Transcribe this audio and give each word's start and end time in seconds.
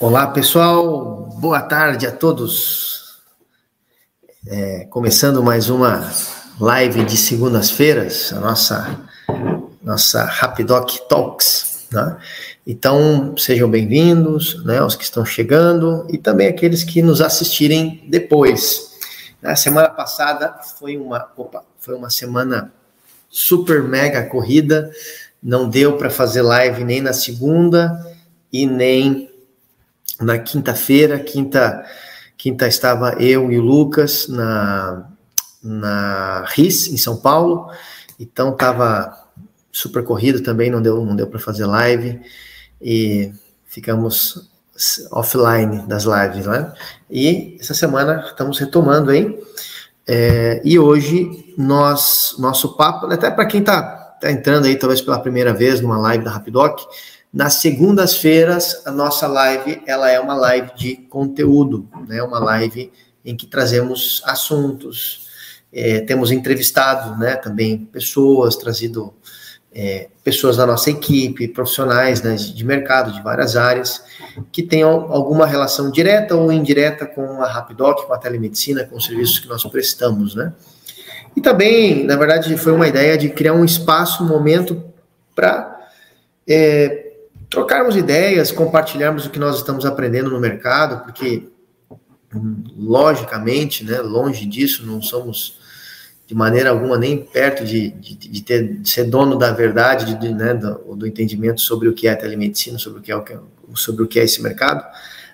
Olá, 0.00 0.28
pessoal. 0.28 1.28
Boa 1.38 1.60
tarde 1.60 2.06
a 2.06 2.10
todos. 2.10 3.20
É, 4.46 4.86
começando 4.86 5.42
mais 5.42 5.68
uma 5.68 6.10
live 6.58 7.04
de 7.04 7.18
segundas-feiras, 7.18 8.32
a 8.32 8.40
nossa 8.40 8.98
nossa 9.82 10.24
Rapidoc 10.24 11.06
Talks. 11.06 11.86
Né? 11.92 12.16
Então, 12.66 13.34
sejam 13.36 13.68
bem-vindos, 13.68 14.64
né, 14.64 14.82
os 14.82 14.96
que 14.96 15.04
estão 15.04 15.22
chegando 15.22 16.06
e 16.08 16.16
também 16.16 16.48
aqueles 16.48 16.82
que 16.82 17.02
nos 17.02 17.20
assistirem 17.20 18.02
depois. 18.08 18.98
Na 19.42 19.54
semana 19.54 19.90
passada 19.90 20.60
foi 20.78 20.96
uma, 20.96 21.30
opa, 21.36 21.62
foi 21.78 21.94
uma 21.94 22.08
semana 22.08 22.72
super 23.28 23.82
mega 23.82 24.24
corrida, 24.24 24.90
não 25.42 25.68
deu 25.68 25.98
para 25.98 26.08
fazer 26.08 26.40
live 26.40 26.84
nem 26.84 27.02
na 27.02 27.12
segunda 27.12 28.02
e 28.50 28.66
nem 28.66 29.29
na 30.20 30.38
quinta-feira, 30.38 31.18
quinta, 31.18 31.84
quinta 32.36 32.66
estava 32.66 33.12
eu 33.22 33.50
e 33.52 33.58
o 33.58 33.62
Lucas 33.62 34.28
na, 34.28 35.08
na 35.62 36.44
RIS, 36.48 36.88
em 36.88 36.96
São 36.96 37.16
Paulo, 37.16 37.70
então 38.18 38.50
estava 38.52 39.18
super 39.70 40.02
corrido 40.02 40.42
também, 40.42 40.70
não 40.70 40.82
deu, 40.82 41.04
não 41.04 41.14
deu 41.14 41.26
para 41.26 41.38
fazer 41.38 41.66
live, 41.66 42.20
e 42.80 43.32
ficamos 43.66 44.50
offline 45.12 45.86
das 45.86 46.04
lives, 46.04 46.46
né? 46.46 46.72
E 47.10 47.56
essa 47.60 47.74
semana 47.74 48.24
estamos 48.26 48.58
retomando 48.58 49.10
aí, 49.10 49.38
é, 50.06 50.60
e 50.64 50.78
hoje 50.78 51.54
nós, 51.56 52.34
nosso 52.38 52.76
papo, 52.76 53.06
até 53.06 53.30
para 53.30 53.46
quem 53.46 53.60
está 53.60 53.82
tá 54.20 54.30
entrando 54.30 54.66
aí 54.66 54.76
talvez 54.76 55.00
pela 55.00 55.20
primeira 55.20 55.52
vez 55.52 55.80
numa 55.80 55.98
live 55.98 56.24
da 56.24 56.30
Rapidoc, 56.30 56.80
nas 57.32 57.54
segundas-feiras, 57.54 58.82
a 58.84 58.90
nossa 58.90 59.26
live 59.28 59.82
ela 59.86 60.10
é 60.10 60.18
uma 60.18 60.34
live 60.34 60.72
de 60.74 60.96
conteúdo, 60.96 61.88
né? 62.08 62.22
Uma 62.22 62.40
live 62.40 62.92
em 63.24 63.36
que 63.36 63.46
trazemos 63.46 64.20
assuntos, 64.24 65.28
é, 65.72 66.00
temos 66.00 66.32
entrevistado, 66.32 67.16
né? 67.18 67.36
Também 67.36 67.78
pessoas, 67.78 68.56
trazido 68.56 69.14
é, 69.72 70.08
pessoas 70.24 70.56
da 70.56 70.66
nossa 70.66 70.90
equipe, 70.90 71.46
profissionais 71.46 72.22
né, 72.22 72.34
de 72.34 72.64
mercado 72.64 73.12
de 73.12 73.22
várias 73.22 73.56
áreas 73.56 74.02
que 74.50 74.64
tenham 74.64 75.12
alguma 75.12 75.46
relação 75.46 75.92
direta 75.92 76.34
ou 76.34 76.50
indireta 76.50 77.06
com 77.06 77.40
a 77.40 77.46
Rapidoc, 77.46 78.04
com 78.04 78.12
a 78.12 78.18
telemedicina, 78.18 78.84
com 78.84 78.96
os 78.96 79.04
serviços 79.04 79.38
que 79.38 79.46
nós 79.46 79.62
prestamos, 79.64 80.34
né? 80.34 80.52
E 81.36 81.40
também, 81.40 82.04
na 82.04 82.16
verdade, 82.16 82.56
foi 82.56 82.72
uma 82.72 82.88
ideia 82.88 83.16
de 83.16 83.28
criar 83.28 83.52
um 83.52 83.64
espaço, 83.64 84.24
um 84.24 84.26
momento 84.26 84.82
para 85.32 85.78
é, 86.48 87.09
trocarmos 87.50 87.96
ideias, 87.96 88.52
compartilharmos 88.52 89.26
o 89.26 89.30
que 89.30 89.38
nós 89.38 89.56
estamos 89.56 89.84
aprendendo 89.84 90.30
no 90.30 90.38
mercado, 90.38 91.04
porque 91.04 91.48
logicamente, 92.76 93.84
né, 93.84 93.98
longe 93.98 94.46
disso, 94.46 94.86
não 94.86 95.02
somos 95.02 95.58
de 96.28 96.34
maneira 96.34 96.70
alguma 96.70 96.96
nem 96.96 97.18
perto 97.18 97.64
de, 97.64 97.90
de, 97.90 98.14
de 98.14 98.42
ter, 98.42 98.78
de 98.78 98.88
ser 98.88 99.04
dono 99.04 99.36
da 99.36 99.50
verdade, 99.52 100.14
de, 100.14 100.32
né, 100.32 100.54
do, 100.54 100.94
do, 100.94 101.06
entendimento 101.08 101.60
sobre 101.60 101.88
o 101.88 101.92
que 101.92 102.06
é 102.06 102.12
a 102.12 102.16
telemedicina, 102.16 102.78
sobre 102.78 103.00
o 103.00 103.02
que 103.02 103.12
é, 103.12 103.38
sobre 103.74 104.04
o 104.04 104.06
que 104.06 104.20
é 104.20 104.22
esse 104.22 104.40
mercado, 104.40 104.84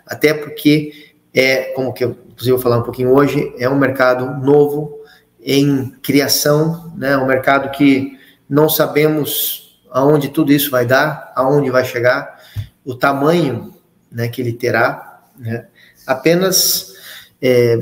até 0.07 0.33
porque 0.33 1.13
é, 1.35 1.65
como 1.75 1.93
que 1.93 2.03
eu 2.03 2.17
inclusive 2.31 2.53
vou 2.53 2.63
falar 2.63 2.79
um 2.79 2.83
pouquinho 2.83 3.13
hoje, 3.15 3.53
é 3.59 3.69
um 3.69 3.79
mercado 3.79 4.43
novo 4.43 5.01
em 5.39 5.91
criação, 6.03 6.93
né, 6.97 7.17
um 7.19 7.27
mercado 7.27 7.71
que 7.77 8.19
não 8.49 8.69
sabemos 8.69 9.66
aonde 9.91 10.29
tudo 10.29 10.53
isso 10.53 10.71
vai 10.71 10.87
dar, 10.87 11.33
aonde 11.35 11.71
vai 11.71 11.85
chegar, 11.85 12.41
o 12.85 12.95
tamanho 12.95 13.75
né, 14.11 14.29
que 14.29 14.41
ele 14.41 14.53
terá. 14.53 15.21
Né? 15.39 15.67
Apenas, 16.07 16.95
é, 17.41 17.79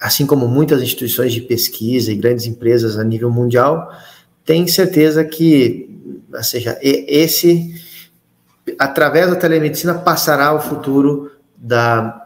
assim 0.00 0.26
como 0.26 0.48
muitas 0.48 0.82
instituições 0.82 1.32
de 1.32 1.40
pesquisa 1.40 2.12
e 2.12 2.16
grandes 2.16 2.46
empresas 2.46 2.98
a 2.98 3.04
nível 3.04 3.30
mundial, 3.30 3.90
tem 4.44 4.66
certeza 4.66 5.24
que, 5.24 5.90
ou 6.32 6.42
seja, 6.42 6.78
esse, 6.82 7.74
através 8.78 9.30
da 9.30 9.36
telemedicina, 9.36 9.94
passará 9.94 10.52
o 10.54 10.60
futuro 10.60 11.30
da 11.56 12.20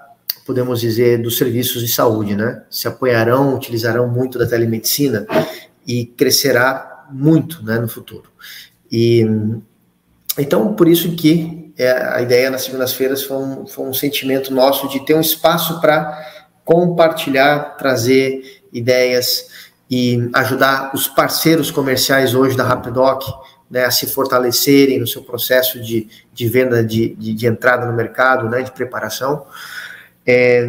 podemos 0.49 0.81
dizer, 0.81 1.21
dos 1.21 1.37
serviços 1.37 1.83
de 1.83 1.93
saúde, 1.93 2.35
né? 2.35 2.63
Se 2.71 2.89
apoiarão, 2.89 3.55
utilizarão 3.55 4.09
muito 4.09 4.39
da 4.39 4.47
telemedicina 4.47 5.27
e 5.87 6.07
crescerá 6.07 7.07
muito, 7.13 7.63
né, 7.63 7.79
no 7.79 7.87
futuro. 7.87 8.31
E 8.91 9.25
então 10.39 10.75
por 10.75 10.89
isso 10.89 11.15
que 11.17 11.73
é, 11.77 11.91
a 11.91 12.21
ideia 12.21 12.51
nas 12.51 12.63
segundas-feiras 12.63 13.23
foi 13.23 13.37
um, 13.37 13.67
foi 13.67 13.87
um 13.87 13.95
sentimento 13.95 14.53
nosso 14.53 14.89
de 14.89 15.05
ter 15.05 15.15
um 15.15 15.21
espaço 15.21 15.81
para 15.81 16.27
compartilhar, 16.65 17.77
trazer 17.77 18.63
ideias 18.73 19.49
e 19.91 20.29
ajudar 20.35 20.91
os 20.95 21.09
parceiros 21.09 21.71
comerciais 21.71 22.35
hoje 22.35 22.57
da 22.57 22.65
Rapidoc 22.65 23.23
né, 23.71 23.85
a 23.85 23.91
se 23.91 24.07
fortalecerem 24.07 24.99
no 24.99 25.07
seu 25.07 25.23
processo 25.23 25.81
de, 25.81 26.09
de 26.33 26.49
venda, 26.49 26.83
de, 26.83 27.15
de, 27.15 27.33
de 27.33 27.47
entrada 27.47 27.87
no 27.87 27.93
mercado, 27.93 28.49
né, 28.49 28.63
de 28.63 28.73
preparação. 28.73 29.47
É, 30.27 30.67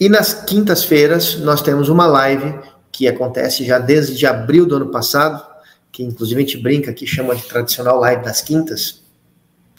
e 0.00 0.08
nas 0.08 0.34
quintas-feiras 0.34 1.36
nós 1.36 1.62
temos 1.62 1.88
uma 1.88 2.06
live 2.06 2.54
que 2.90 3.06
acontece 3.06 3.64
já 3.64 3.78
desde 3.78 4.26
abril 4.26 4.66
do 4.66 4.76
ano 4.76 4.86
passado, 4.86 5.53
que 5.94 6.02
inclusive 6.02 6.42
a 6.42 6.44
gente 6.44 6.58
brinca 6.58 6.92
que 6.92 7.06
chama 7.06 7.36
de 7.36 7.44
tradicional 7.44 8.00
live 8.00 8.24
das 8.24 8.42
quintas, 8.42 9.04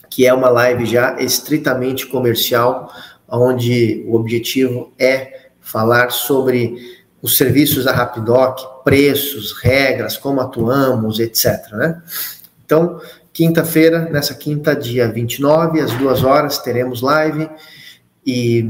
que 0.09 0.25
é 0.25 0.33
uma 0.33 0.47
live 0.47 0.85
já 0.85 1.19
estritamente 1.19 2.07
comercial, 2.07 2.89
onde 3.27 4.01
o 4.07 4.15
objetivo 4.15 4.93
é 4.97 5.49
falar 5.59 6.11
sobre 6.11 7.03
os 7.21 7.35
serviços 7.35 7.83
da 7.83 7.91
Rapidoc, 7.91 8.83
preços, 8.85 9.51
regras, 9.51 10.15
como 10.15 10.39
atuamos, 10.39 11.19
etc. 11.19 11.69
Né? 11.73 12.01
Então, 12.65 13.01
quinta-feira, 13.33 14.07
nessa 14.09 14.33
quinta, 14.33 14.73
dia 14.73 15.11
29, 15.11 15.81
às 15.81 15.91
duas 15.95 16.23
horas, 16.23 16.59
teremos 16.59 17.01
live 17.01 17.49
e 18.25 18.65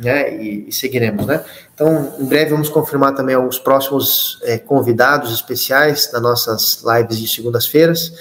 né, 0.00 0.34
e, 0.42 0.68
e, 0.68 0.72
seguiremos, 0.72 1.26
né? 1.26 1.44
Então, 1.74 2.14
em 2.18 2.24
breve 2.24 2.50
vamos 2.50 2.70
confirmar 2.70 3.14
também 3.14 3.36
os 3.36 3.58
próximos 3.58 4.40
é, 4.42 4.58
convidados 4.58 5.32
especiais 5.32 6.10
das 6.10 6.22
nossas 6.22 6.82
lives 6.82 7.18
de 7.18 7.28
segundas-feiras. 7.28 8.12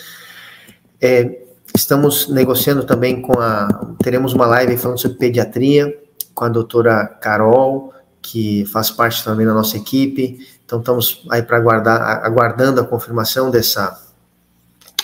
É, 1.01 1.39
estamos 1.73 2.27
negociando 2.27 2.83
também 2.83 3.21
com 3.21 3.39
a, 3.39 3.95
teremos 4.03 4.33
uma 4.33 4.45
live 4.45 4.77
falando 4.77 4.99
sobre 4.99 5.17
pediatria 5.17 5.97
com 6.35 6.43
a 6.43 6.49
doutora 6.49 7.05
Carol, 7.21 7.93
que 8.21 8.65
faz 8.65 8.91
parte 8.91 9.23
também 9.23 9.45
da 9.45 9.53
nossa 9.53 9.77
equipe. 9.77 10.45
Então, 10.65 10.79
estamos 10.79 11.25
aí 11.31 11.41
para 11.41 11.57
aguardar, 11.57 12.25
aguardando 12.25 12.81
a 12.81 12.85
confirmação 12.85 13.49
dessa 13.49 14.05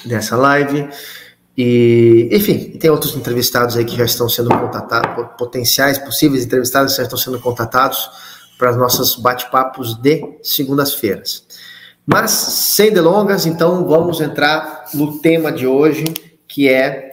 dessa 0.06 0.36
live. 0.36 0.88
E, 1.58 2.28
enfim, 2.32 2.78
tem 2.78 2.90
outros 2.90 3.16
entrevistados 3.16 3.78
aí 3.78 3.86
que 3.86 3.96
já 3.96 4.04
estão 4.04 4.28
sendo 4.28 4.50
contatados, 4.50 5.28
potenciais, 5.38 5.98
possíveis 5.98 6.44
entrevistados 6.44 6.96
já 6.96 7.04
estão 7.04 7.18
sendo 7.18 7.40
contatados 7.40 8.10
para 8.58 8.72
os 8.72 8.78
nossos 8.78 9.16
bate-papos 9.16 9.96
de 9.96 10.38
segundas-feiras. 10.44 11.46
Mas, 12.06 12.32
sem 12.32 12.92
delongas, 12.92 13.46
então 13.46 13.86
vamos 13.86 14.22
entrar 14.22 14.86
no 14.94 15.20
tema 15.20 15.52
de 15.52 15.66
hoje, 15.66 16.04
que 16.48 16.70
é, 16.70 17.12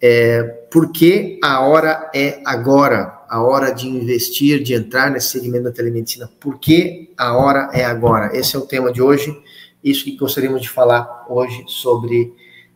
é 0.00 0.42
por 0.70 0.92
que 0.92 1.38
a 1.42 1.60
hora 1.60 2.10
é 2.14 2.40
agora, 2.44 3.18
a 3.28 3.42
hora 3.42 3.70
de 3.70 3.88
investir, 3.88 4.62
de 4.62 4.72
entrar 4.72 5.10
nesse 5.10 5.28
segmento 5.28 5.64
da 5.64 5.72
telemedicina. 5.72 6.30
Por 6.40 6.58
que 6.58 7.12
a 7.18 7.36
hora 7.36 7.70
é 7.72 7.84
agora? 7.84 8.36
Esse 8.36 8.56
é 8.56 8.58
o 8.58 8.62
tema 8.62 8.92
de 8.92 9.02
hoje, 9.02 9.36
isso 9.82 10.04
que 10.04 10.16
gostaríamos 10.16 10.62
de 10.62 10.68
falar 10.68 11.26
hoje 11.28 11.64
sobre 11.66 12.32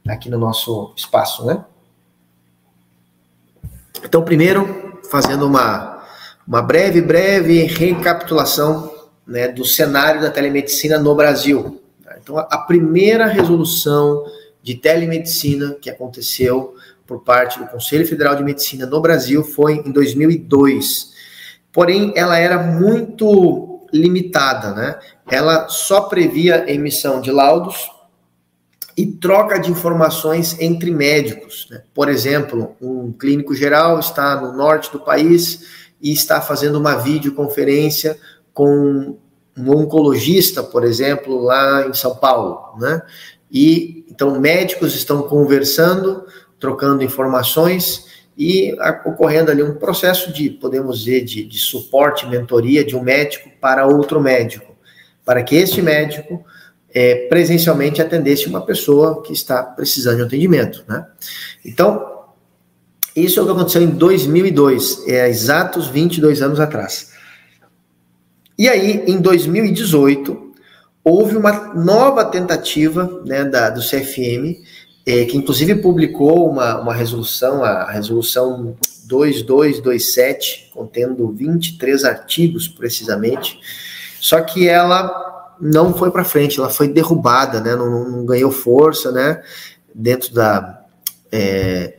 aqui 0.08 0.28
no 0.28 0.38
nosso 0.38 0.92
espaço, 0.96 1.44
né? 1.46 1.64
Então, 4.04 4.22
primeiro, 4.22 5.00
fazendo 5.10 5.46
uma, 5.46 6.04
uma 6.46 6.60
breve, 6.60 7.00
breve 7.00 7.62
recapitulação 7.62 8.92
né, 9.26 9.48
do 9.48 9.64
cenário 9.64 10.20
da 10.20 10.30
telemedicina 10.30 10.98
no 10.98 11.14
Brasil. 11.14 11.80
Então, 12.22 12.38
a 12.38 12.58
primeira 12.58 13.26
resolução 13.26 14.24
de 14.62 14.74
telemedicina 14.74 15.76
que 15.80 15.90
aconteceu 15.90 16.74
por 17.06 17.22
parte 17.22 17.58
do 17.58 17.66
Conselho 17.66 18.06
Federal 18.06 18.34
de 18.34 18.42
Medicina 18.42 18.86
no 18.86 19.00
Brasil 19.00 19.44
foi 19.44 19.82
em 19.84 19.90
2002. 19.90 21.12
Porém, 21.72 22.12
ela 22.16 22.38
era 22.38 22.58
muito 22.58 23.86
limitada, 23.92 24.72
né? 24.72 24.98
Ela 25.30 25.68
só 25.68 26.02
previa 26.02 26.70
emissão 26.70 27.20
de 27.20 27.30
laudos 27.30 27.90
e 28.96 29.06
troca 29.06 29.58
de 29.58 29.70
informações 29.70 30.58
entre 30.60 30.90
médicos. 30.90 31.66
Né? 31.70 31.82
Por 31.92 32.08
exemplo, 32.08 32.76
um 32.80 33.12
clínico 33.12 33.54
geral 33.54 33.98
está 33.98 34.40
no 34.40 34.56
norte 34.56 34.92
do 34.92 35.00
país 35.00 35.66
e 36.00 36.12
está 36.12 36.40
fazendo 36.40 36.78
uma 36.78 36.96
videoconferência 36.96 38.18
com 38.52 39.16
um 39.56 39.70
oncologista, 39.70 40.62
por 40.62 40.84
exemplo, 40.84 41.42
lá 41.42 41.86
em 41.86 41.94
São 41.94 42.16
Paulo, 42.16 42.78
né? 42.78 43.02
E 43.50 44.04
então 44.10 44.38
médicos 44.40 44.94
estão 44.94 45.22
conversando, 45.22 46.26
trocando 46.58 47.04
informações 47.04 48.06
e 48.36 48.76
ocorrendo 49.04 49.50
ali 49.50 49.62
um 49.62 49.76
processo 49.76 50.32
de, 50.32 50.50
podemos 50.50 50.98
dizer, 51.00 51.24
de, 51.24 51.44
de 51.44 51.58
suporte, 51.58 52.26
mentoria 52.26 52.84
de 52.84 52.96
um 52.96 53.02
médico 53.02 53.48
para 53.60 53.86
outro 53.86 54.20
médico, 54.20 54.74
para 55.24 55.42
que 55.42 55.54
este 55.54 55.80
médico 55.80 56.44
é, 56.94 57.26
presencialmente 57.26 58.00
atendesse 58.00 58.46
uma 58.46 58.60
pessoa 58.60 59.20
que 59.22 59.32
está 59.32 59.62
precisando 59.64 60.18
de 60.18 60.22
um 60.22 60.26
atendimento, 60.26 60.84
né? 60.88 61.04
Então, 61.64 62.14
isso 63.16 63.40
é 63.40 63.42
o 63.42 63.46
que 63.46 63.52
aconteceu 63.52 63.82
em 63.82 63.90
2002, 63.90 65.08
é 65.08 65.28
exatos 65.28 65.88
22 65.88 66.40
anos 66.40 66.60
atrás. 66.60 67.12
E 68.56 68.68
aí, 68.68 69.02
em 69.08 69.20
2018, 69.20 70.52
houve 71.02 71.36
uma 71.36 71.74
nova 71.74 72.24
tentativa 72.24 73.22
né, 73.24 73.44
da, 73.44 73.70
do 73.70 73.80
CFM, 73.80 74.62
é, 75.04 75.24
que 75.24 75.36
inclusive 75.36 75.74
publicou 75.76 76.48
uma, 76.48 76.80
uma 76.80 76.94
resolução, 76.94 77.64
a 77.64 77.90
resolução 77.90 78.76
2227, 79.06 80.70
contendo 80.72 81.28
23 81.32 82.04
artigos 82.04 82.68
precisamente, 82.68 83.60
só 84.20 84.40
que 84.40 84.68
ela 84.68 85.33
não 85.60 85.94
foi 85.94 86.10
para 86.10 86.24
frente, 86.24 86.58
ela 86.58 86.70
foi 86.70 86.88
derrubada, 86.88 87.60
né, 87.60 87.74
não, 87.76 88.10
não, 88.10 88.26
ganhou 88.26 88.50
força, 88.50 89.10
né, 89.12 89.42
dentro 89.94 90.32
da, 90.34 90.84
é, 91.30 91.94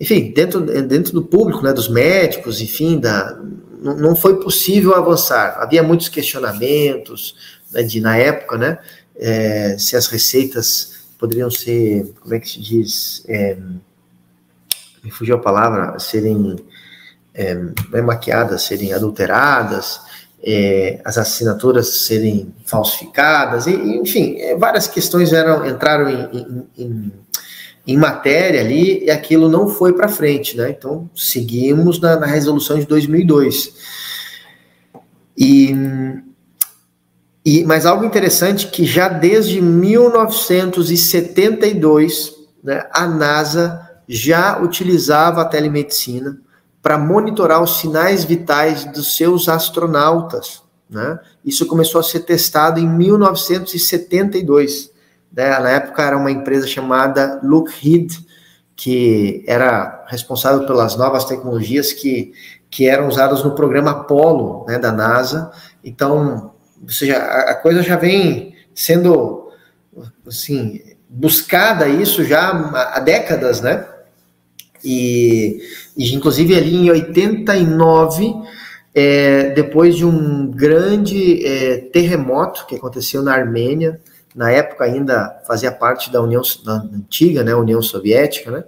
enfim, 0.00 0.32
dentro, 0.32 0.60
dentro 0.60 1.12
do 1.12 1.22
público, 1.22 1.62
né, 1.62 1.72
dos 1.72 1.88
médicos, 1.88 2.60
enfim, 2.60 2.98
da, 2.98 3.38
não, 3.80 3.96
não 3.96 4.16
foi 4.16 4.40
possível 4.40 4.94
avançar. 4.94 5.56
Havia 5.60 5.82
muitos 5.82 6.08
questionamentos, 6.08 7.36
né, 7.70 7.82
de 7.82 8.00
na 8.00 8.16
época, 8.16 8.56
né, 8.56 8.78
é, 9.16 9.76
se 9.78 9.96
as 9.96 10.06
receitas 10.06 10.98
poderiam 11.18 11.50
ser, 11.50 12.12
como 12.20 12.34
é 12.34 12.38
que 12.38 12.48
se 12.48 12.60
diz, 12.60 13.24
é, 13.26 13.56
me 15.02 15.10
fugiu 15.10 15.36
a 15.36 15.40
palavra, 15.40 15.98
serem 15.98 16.56
é, 17.34 17.56
é 17.92 18.02
maquiadas, 18.02 18.62
serem 18.62 18.92
adulteradas, 18.92 20.00
é, 20.50 21.02
as 21.04 21.18
assinaturas 21.18 22.06
serem 22.06 22.54
falsificadas, 22.64 23.66
e, 23.66 23.72
enfim, 23.72 24.36
é, 24.38 24.56
várias 24.56 24.88
questões 24.88 25.30
eram, 25.32 25.66
entraram 25.66 26.08
em, 26.08 26.28
em, 26.32 26.66
em, 26.78 27.12
em, 27.86 27.96
matéria 27.96 28.62
ali 28.62 29.04
e 29.04 29.10
aquilo 29.10 29.48
não 29.48 29.68
foi 29.68 29.92
para 29.92 30.08
frente, 30.08 30.56
né? 30.56 30.70
Então 30.70 31.08
seguimos 31.14 32.00
na, 32.00 32.18
na 32.18 32.26
resolução 32.26 32.78
de 32.78 32.86
2002. 32.86 33.74
E 35.36 35.74
e, 37.44 37.64
mas 37.64 37.84
algo 37.86 38.04
interessante 38.04 38.66
que 38.66 38.84
já 38.84 39.08
desde 39.08 39.58
1972, 39.58 42.34
né, 42.62 42.84
a 42.92 43.06
NASA 43.06 43.80
já 44.06 44.60
utilizava 44.60 45.40
a 45.40 45.46
telemedicina 45.46 46.38
para 46.82 46.98
monitorar 46.98 47.62
os 47.62 47.78
sinais 47.78 48.24
vitais 48.24 48.84
dos 48.84 49.16
seus 49.16 49.48
astronautas. 49.48 50.60
Né? 50.88 51.18
Isso 51.44 51.66
começou 51.66 52.00
a 52.00 52.04
ser 52.04 52.20
testado 52.20 52.80
em 52.80 52.88
1972. 52.88 54.90
Né? 55.32 55.58
Na 55.58 55.70
época 55.70 56.02
era 56.02 56.16
uma 56.16 56.30
empresa 56.30 56.66
chamada 56.66 57.40
Lockheed, 57.42 58.26
que 58.74 59.44
era 59.46 60.04
responsável 60.06 60.66
pelas 60.66 60.96
novas 60.96 61.24
tecnologias 61.24 61.92
que, 61.92 62.32
que 62.70 62.88
eram 62.88 63.08
usadas 63.08 63.42
no 63.42 63.54
programa 63.54 63.90
Apollo 63.90 64.64
né, 64.68 64.78
da 64.78 64.92
NASA. 64.92 65.50
Então, 65.82 66.52
ou 66.80 66.88
seja, 66.88 67.18
a, 67.18 67.50
a 67.50 67.54
coisa 67.56 67.82
já 67.82 67.96
vem 67.96 68.54
sendo, 68.74 69.50
assim, 70.26 70.80
buscada 71.08 71.88
isso 71.88 72.24
já 72.24 72.50
há 72.94 73.00
décadas, 73.00 73.60
né? 73.60 73.84
E, 74.84 75.60
e 75.96 76.14
inclusive 76.14 76.54
ali 76.54 76.76
em 76.76 76.90
89, 76.90 78.34
é, 78.94 79.50
depois 79.50 79.96
de 79.96 80.04
um 80.04 80.50
grande 80.50 81.44
é, 81.46 81.78
terremoto 81.92 82.66
que 82.66 82.76
aconteceu 82.76 83.22
na 83.22 83.32
Armênia, 83.32 84.00
na 84.34 84.50
época 84.50 84.84
ainda 84.84 85.42
fazia 85.46 85.72
parte 85.72 86.12
da 86.12 86.22
União 86.22 86.42
da 86.64 86.74
antiga, 86.74 87.42
né, 87.42 87.54
União 87.54 87.82
Soviética, 87.82 88.50
né? 88.50 88.64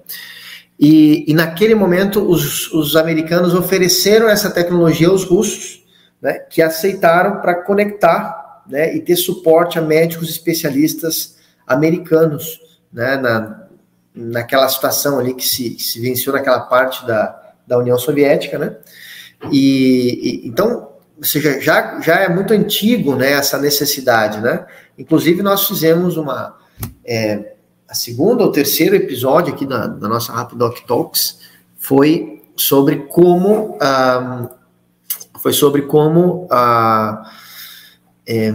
E, 0.78 1.30
e 1.30 1.34
naquele 1.34 1.74
momento 1.74 2.22
os, 2.22 2.72
os 2.72 2.96
americanos 2.96 3.54
ofereceram 3.54 4.28
essa 4.28 4.50
tecnologia 4.50 5.08
aos 5.08 5.24
russos 5.24 5.84
né, 6.22 6.38
que 6.38 6.62
aceitaram 6.62 7.42
para 7.42 7.62
conectar 7.62 8.62
né, 8.66 8.96
e 8.96 9.00
ter 9.00 9.16
suporte 9.16 9.78
a 9.78 9.82
médicos 9.82 10.30
especialistas 10.30 11.36
americanos 11.66 12.58
né, 12.90 13.16
na, 13.18 13.68
naquela 14.14 14.68
situação 14.68 15.18
ali 15.18 15.34
que 15.34 15.46
se, 15.46 15.70
que 15.70 15.82
se 15.82 16.00
venceu 16.00 16.32
naquela 16.32 16.60
parte 16.60 17.06
da, 17.06 17.52
da 17.66 17.78
União 17.78 17.98
Soviética, 17.98 18.58
né? 18.58 18.76
E, 19.50 20.42
e, 20.44 20.48
então, 20.48 20.90
seja, 21.22 21.60
já, 21.60 22.00
já 22.00 22.16
é 22.20 22.28
muito 22.28 22.52
antigo, 22.52 23.16
né, 23.16 23.32
essa 23.32 23.58
necessidade, 23.58 24.40
né? 24.40 24.66
Inclusive 24.98 25.42
nós 25.42 25.66
fizemos 25.66 26.16
uma 26.16 26.58
é, 27.04 27.54
a 27.88 27.94
segunda 27.94 28.44
ou 28.44 28.52
terceiro 28.52 28.94
episódio 28.94 29.52
aqui 29.52 29.66
da, 29.66 29.86
da 29.86 30.08
nossa 30.08 30.32
Rapidoc 30.32 30.80
Talks 30.86 31.40
foi 31.76 32.42
sobre 32.54 33.06
como 33.08 33.76
um, 33.76 34.48
foi 35.40 35.52
sobre 35.52 35.82
como 35.82 36.46
a, 36.50 37.32
é, 38.26 38.52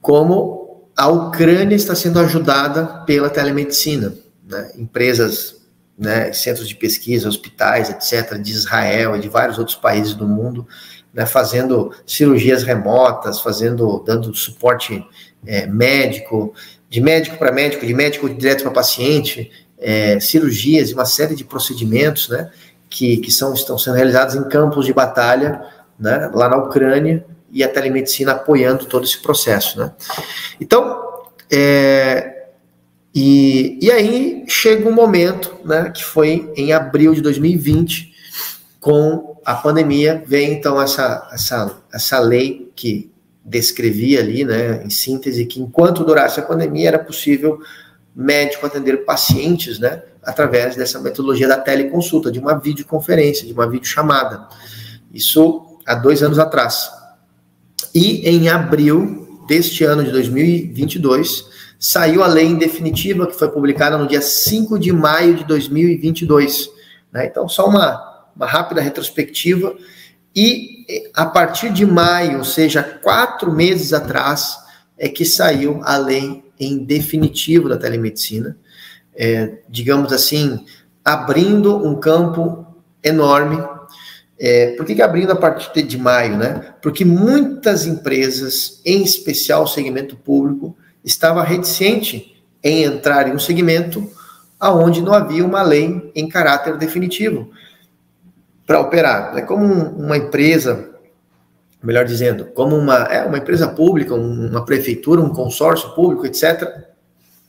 como 0.00 0.90
a 0.96 1.08
Ucrânia 1.08 1.74
está 1.74 1.94
sendo 1.94 2.18
ajudada 2.18 3.04
pela 3.06 3.30
telemedicina. 3.30 4.12
Né? 4.52 4.70
Empresas, 4.76 5.62
né, 5.98 6.32
centros 6.32 6.68
de 6.68 6.76
pesquisa, 6.76 7.28
hospitais, 7.28 7.90
etc., 7.90 8.38
de 8.38 8.52
Israel 8.52 9.16
e 9.16 9.20
de 9.20 9.28
vários 9.28 9.58
outros 9.58 9.76
países 9.76 10.14
do 10.14 10.28
mundo, 10.28 10.66
né, 11.12 11.26
fazendo 11.26 11.92
cirurgias 12.06 12.62
remotas, 12.62 13.40
fazendo, 13.40 14.02
dando 14.06 14.34
suporte 14.34 15.04
é, 15.44 15.66
médico, 15.66 16.54
de 16.88 17.00
médico 17.00 17.38
para 17.38 17.50
médico, 17.50 17.84
de 17.84 17.94
médico 17.94 18.28
direto 18.28 18.62
para 18.62 18.70
paciente, 18.70 19.50
é, 19.78 20.20
cirurgias 20.20 20.90
e 20.90 20.94
uma 20.94 21.04
série 21.04 21.34
de 21.34 21.44
procedimentos, 21.44 22.28
né? 22.28 22.50
que, 22.92 23.16
que 23.16 23.32
são, 23.32 23.54
estão 23.54 23.78
sendo 23.78 23.94
realizados 23.94 24.34
em 24.34 24.44
campos 24.44 24.84
de 24.84 24.92
batalha, 24.92 25.62
né, 25.98 26.30
lá 26.34 26.48
na 26.48 26.58
Ucrânia, 26.58 27.24
e 27.50 27.64
a 27.64 27.68
telemedicina 27.68 28.32
apoiando 28.32 28.84
todo 28.84 29.04
esse 29.04 29.20
processo. 29.20 29.78
Né? 29.78 29.92
Então, 30.60 31.00
é, 31.50 32.41
e, 33.14 33.78
e 33.80 33.90
aí 33.90 34.44
chega 34.48 34.88
um 34.88 34.92
momento, 34.92 35.54
né, 35.64 35.90
que 35.90 36.04
foi 36.04 36.50
em 36.56 36.72
abril 36.72 37.14
de 37.14 37.20
2020, 37.20 38.12
com 38.80 39.36
a 39.44 39.54
pandemia, 39.54 40.22
vem 40.26 40.52
então 40.52 40.80
essa, 40.80 41.28
essa, 41.32 41.78
essa 41.92 42.18
lei 42.18 42.70
que 42.74 43.12
descrevia 43.44 44.20
ali, 44.20 44.44
né, 44.44 44.82
em 44.84 44.90
síntese, 44.90 45.44
que 45.44 45.60
enquanto 45.60 46.04
durasse 46.04 46.40
a 46.40 46.42
pandemia 46.42 46.88
era 46.88 46.98
possível 46.98 47.60
médico 48.14 48.64
atender 48.64 49.04
pacientes, 49.04 49.78
né, 49.78 50.02
através 50.22 50.76
dessa 50.76 50.98
metodologia 51.00 51.48
da 51.48 51.58
teleconsulta, 51.58 52.30
de 52.30 52.38
uma 52.38 52.58
videoconferência, 52.58 53.46
de 53.46 53.52
uma 53.52 53.68
videochamada. 53.68 54.46
Isso 55.12 55.78
há 55.84 55.94
dois 55.94 56.22
anos 56.22 56.38
atrás. 56.38 56.90
E 57.94 58.28
em 58.28 58.48
abril 58.48 59.44
deste 59.46 59.84
ano 59.84 60.02
de 60.04 60.10
2022, 60.10 61.51
saiu 61.82 62.22
a 62.22 62.28
lei 62.28 62.46
em 62.46 62.54
definitiva, 62.54 63.26
que 63.26 63.36
foi 63.36 63.48
publicada 63.48 63.98
no 63.98 64.06
dia 64.06 64.22
5 64.22 64.78
de 64.78 64.92
maio 64.92 65.34
de 65.34 65.42
2022. 65.42 66.70
Né? 67.10 67.26
Então, 67.26 67.48
só 67.48 67.66
uma, 67.66 68.28
uma 68.36 68.46
rápida 68.46 68.80
retrospectiva. 68.80 69.74
E 70.34 70.86
a 71.12 71.26
partir 71.26 71.72
de 71.72 71.84
maio, 71.84 72.38
ou 72.38 72.44
seja, 72.44 72.84
quatro 72.84 73.50
meses 73.50 73.92
atrás, 73.92 74.56
é 74.96 75.08
que 75.08 75.24
saiu 75.24 75.80
a 75.82 75.96
lei 75.96 76.44
em 76.60 76.78
definitivo 76.84 77.68
da 77.68 77.76
telemedicina, 77.76 78.56
é, 79.12 79.58
digamos 79.68 80.12
assim, 80.12 80.64
abrindo 81.04 81.84
um 81.84 81.98
campo 81.98 82.64
enorme. 83.02 83.60
É, 84.38 84.76
por 84.76 84.86
que, 84.86 84.94
que 84.94 85.02
abrindo 85.02 85.32
a 85.32 85.36
partir 85.36 85.82
de 85.82 85.98
maio, 85.98 86.36
né? 86.36 86.74
Porque 86.80 87.04
muitas 87.04 87.86
empresas, 87.86 88.80
em 88.86 89.02
especial 89.02 89.64
o 89.64 89.66
segmento 89.66 90.14
público, 90.14 90.76
estavam 91.04 91.42
reticentes 91.42 92.32
em 92.62 92.84
entrar 92.84 93.28
em 93.28 93.32
um 93.32 93.38
segmento 93.38 94.08
aonde 94.58 95.02
não 95.02 95.12
havia 95.12 95.44
uma 95.44 95.62
lei 95.62 96.12
em 96.14 96.28
caráter 96.28 96.76
definitivo 96.76 97.50
para 98.66 98.80
operar. 98.80 99.36
É 99.36 99.42
como 99.42 99.64
uma 99.64 100.16
empresa, 100.16 100.90
melhor 101.82 102.04
dizendo, 102.04 102.44
como 102.46 102.76
uma, 102.76 102.98
é, 103.04 103.24
uma 103.24 103.38
empresa 103.38 103.66
pública, 103.66 104.14
uma 104.14 104.64
prefeitura, 104.64 105.20
um 105.20 105.30
consórcio 105.30 105.90
público, 105.90 106.24
etc., 106.24 106.68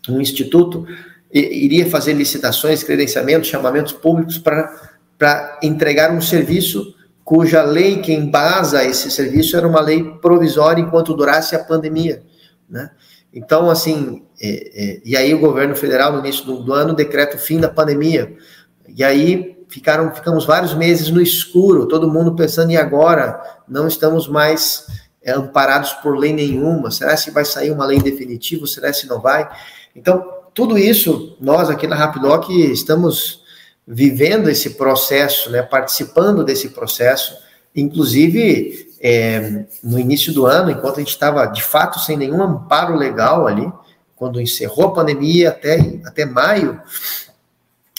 um 0.10 0.19
instituto, 0.19 0.86
iria 1.31 1.89
fazer 1.89 2.13
licitações, 2.13 2.83
credenciamentos, 2.83 3.48
chamamentos 3.48 3.93
públicos 3.93 4.38
para 4.38 5.60
entregar 5.62 6.12
um 6.12 6.22
serviço 6.22 6.93
cuja 7.24 7.63
lei 7.63 8.01
que 8.01 8.12
embasa 8.12 8.83
esse 8.83 9.10
serviço 9.10 9.55
era 9.55 9.67
uma 9.67 9.79
lei 9.79 10.03
provisória 10.22 10.81
enquanto 10.81 11.13
durasse 11.13 11.55
a 11.55 11.63
pandemia, 11.63 12.22
né? 12.69 12.91
Então, 13.33 13.69
assim, 13.69 14.23
é, 14.39 14.47
é, 14.47 15.01
e 15.03 15.17
aí 15.17 15.33
o 15.33 15.39
governo 15.39 15.75
federal, 15.75 16.13
no 16.13 16.19
início 16.19 16.45
do, 16.45 16.61
do 16.61 16.73
ano, 16.73 16.93
decreta 16.93 17.35
o 17.35 17.39
fim 17.39 17.59
da 17.59 17.67
pandemia. 17.67 18.35
E 18.87 19.03
aí 19.03 19.65
ficaram, 19.67 20.13
ficamos 20.13 20.45
vários 20.45 20.73
meses 20.75 21.09
no 21.09 21.19
escuro, 21.19 21.87
todo 21.87 22.11
mundo 22.11 22.35
pensando, 22.35 22.71
e 22.71 22.77
agora? 22.77 23.41
Não 23.67 23.87
estamos 23.87 24.27
mais 24.27 24.85
é, 25.23 25.31
amparados 25.31 25.93
por 25.93 26.15
lei 26.15 26.31
nenhuma. 26.31 26.91
Será 26.91 27.17
se 27.17 27.31
vai 27.31 27.43
sair 27.43 27.71
uma 27.71 27.85
lei 27.85 27.99
definitiva? 27.99 28.67
Será 28.67 28.93
se 28.93 29.07
não 29.07 29.19
vai? 29.19 29.49
Então, 29.95 30.23
tudo 30.53 30.77
isso, 30.77 31.35
nós 31.41 31.69
aqui 31.69 31.87
na 31.87 31.95
Rapidoc 31.95 32.49
estamos 32.49 33.41
vivendo 33.87 34.49
esse 34.49 34.71
processo, 34.71 35.49
né, 35.49 35.63
participando 35.63 36.43
desse 36.43 36.69
processo, 36.69 37.35
inclusive 37.75 38.92
é, 39.03 39.65
no 39.83 40.00
início 40.00 40.31
do 40.31 40.45
ano, 40.45 40.72
enquanto 40.72 40.95
a 40.95 41.00
gente 41.00 41.10
estava 41.10 41.45
de 41.45 41.62
fato 41.62 42.00
sem 42.00 42.15
nenhum 42.15 42.41
amparo 42.41 42.95
legal 42.95 43.45
ali, 43.45 43.69
quando 44.15 44.39
encerrou 44.39 44.88
a 44.88 44.93
pandemia 44.93 45.50
até, 45.50 46.00
até 46.05 46.25
maio, 46.25 46.79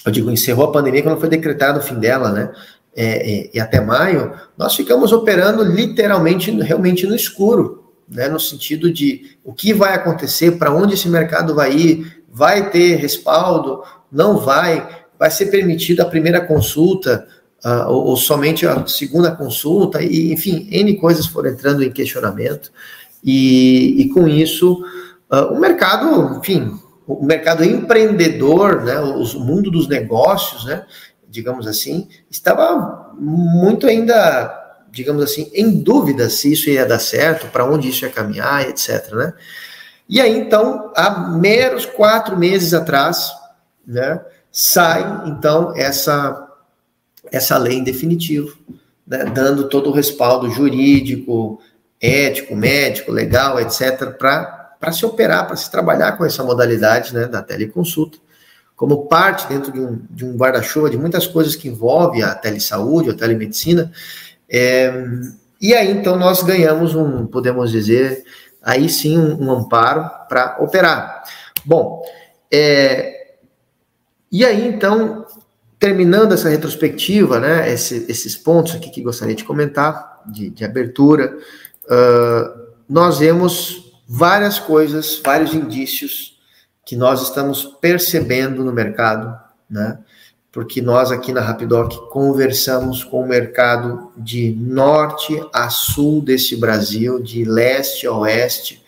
eu 0.07 0.11
digo, 0.11 0.31
encerrou 0.31 0.67
a 0.67 0.73
pandemia 0.73 1.03
quando 1.03 1.21
foi 1.21 1.29
decretado 1.29 1.79
o 1.79 1.83
fim 1.83 1.97
dela, 1.97 2.31
né? 2.31 2.51
É, 2.97 3.05
é, 3.05 3.51
e 3.53 3.61
até 3.61 3.81
maio, 3.81 4.33
nós 4.57 4.75
ficamos 4.75 5.13
operando 5.13 5.63
literalmente, 5.63 6.51
realmente 6.63 7.07
no 7.07 7.15
escuro, 7.15 7.93
né? 8.09 8.29
No 8.29 8.41
sentido 8.41 8.91
de 8.91 9.37
o 9.45 9.53
que 9.53 9.75
vai 9.75 9.95
acontecer, 9.95 10.53
para 10.53 10.73
onde 10.73 10.95
esse 10.95 11.09
mercado 11.09 11.55
vai 11.55 11.73
ir, 11.73 12.23
vai 12.31 12.71
ter 12.71 12.97
respaldo, 12.97 13.83
não 14.11 14.39
vai, 14.39 15.05
vai 15.19 15.31
ser 15.31 15.47
permitida 15.47 16.03
a 16.03 16.09
primeira 16.09 16.41
consulta, 16.41 17.27
uh, 17.65 17.89
ou, 17.89 18.07
ou, 18.07 18.17
somente 18.17 18.67
a 18.67 18.87
segunda 18.87 19.31
consulta, 19.35 20.03
e 20.03 20.33
enfim, 20.33 20.69
N 20.71 20.97
coisas 20.97 21.27
foram 21.27 21.51
entrando 21.51 21.83
em 21.83 21.91
questionamento, 21.91 22.71
e, 23.23 24.03
e 24.03 24.09
com 24.11 24.29
isso 24.29 24.83
Uh, 25.31 25.53
o 25.55 25.59
mercado, 25.59 26.39
enfim, 26.39 26.79
o 27.07 27.25
mercado 27.25 27.65
empreendedor, 27.65 28.83
né, 28.83 29.01
o 29.01 29.25
mundo 29.41 29.71
dos 29.71 29.89
negócios, 29.89 30.65
né, 30.65 30.85
digamos 31.29 31.67
assim, 31.67 32.09
estava 32.31 33.13
muito 33.19 33.87
ainda, 33.87 34.85
digamos 34.93 35.25
assim, 35.25 35.51
em 35.53 35.83
dúvida 35.83 36.29
se 36.31 36.53
isso 36.53 36.71
ia 36.71 36.87
dar 36.87 36.99
certo, 36.99 37.49
para 37.49 37.65
onde 37.65 37.89
isso 37.89 38.05
ia 38.05 38.11
caminhar, 38.11 38.69
etc. 38.69 39.13
Né? 39.13 39.33
E 40.09 40.21
aí, 40.21 40.39
então, 40.39 40.93
há 40.95 41.29
meros 41.31 41.87
quatro 41.87 42.37
meses 42.37 42.73
atrás, 42.73 43.33
né, 43.87 44.21
sai, 44.53 45.25
então, 45.27 45.73
essa, 45.75 46.44
essa 47.33 47.59
lei 47.59 47.79
em 47.79 47.85
definitivo, 47.85 48.57
né, 49.07 49.25
dando 49.25 49.69
todo 49.69 49.91
o 49.91 49.93
respaldo 49.93 50.51
jurídico, 50.51 51.61
ético, 52.01 52.55
médico, 52.55 53.11
legal, 53.13 53.59
etc., 53.61 54.13
para 54.17 54.93
se 54.93 55.07
operar, 55.07 55.47
para 55.47 55.57
se 55.57 55.71
trabalhar 55.71 56.13
com 56.13 56.25
essa 56.25 56.45
modalidade 56.45 57.15
né, 57.15 57.27
da 57.27 57.43
teleconsulta, 57.43 58.19
como 58.77 59.07
parte 59.07 59.49
dentro 59.49 59.73
de 59.73 59.81
um, 59.81 60.01
de 60.11 60.25
um 60.25 60.37
guarda-chuva 60.37 60.91
de 60.91 60.99
muitas 60.99 61.27
coisas 61.27 61.57
que 61.57 61.69
envolve 61.69 62.23
a 62.23 62.35
telesaúde, 62.35 63.11
a 63.11 63.15
telemedicina. 63.15 63.91
É, 64.49 64.93
e 65.61 65.73
aí, 65.73 65.91
então, 65.91 66.17
nós 66.17 66.43
ganhamos 66.43 66.95
um, 66.95 67.27
podemos 67.27 67.71
dizer, 67.71 68.25
aí 68.63 68.89
sim, 68.89 69.17
um, 69.17 69.45
um 69.45 69.53
amparo 69.53 70.11
para 70.29 70.57
operar. 70.61 71.23
Bom, 71.65 72.03
é, 72.53 73.37
e 74.31 74.45
aí, 74.45 74.69
então, 74.69 75.24
terminando 75.79 76.33
essa 76.33 76.49
retrospectiva, 76.49 77.41
né, 77.41 77.73
esse, 77.73 78.07
esses 78.09 78.37
pontos 78.37 78.75
aqui 78.75 78.91
que 78.91 79.03
gostaria 79.03 79.35
de 79.35 79.45
comentar, 79.45 80.23
de, 80.27 80.51
de 80.51 80.65
abertura, 80.65 81.37
uh, 81.85 82.65
nós 82.89 83.19
vemos 83.19 83.93
várias 84.07 84.59
coisas, 84.59 85.21
vários 85.25 85.55
indícios 85.55 86.39
que 86.85 86.97
nós 86.97 87.23
estamos 87.23 87.65
percebendo 87.81 88.65
no 88.65 88.73
mercado, 88.73 89.35
né? 89.69 89.99
Porque 90.53 90.81
nós 90.81 91.11
aqui 91.11 91.33
na 91.33 91.41
Rapidoc 91.41 92.11
conversamos 92.11 93.03
com 93.03 93.23
o 93.23 93.27
mercado 93.27 94.13
de 94.17 94.55
norte 94.57 95.43
a 95.53 95.69
sul 95.69 96.23
desse 96.23 96.57
Brasil, 96.57 97.21
de 97.21 97.45
leste 97.45 98.07
a 98.07 98.13
oeste, 98.13 98.85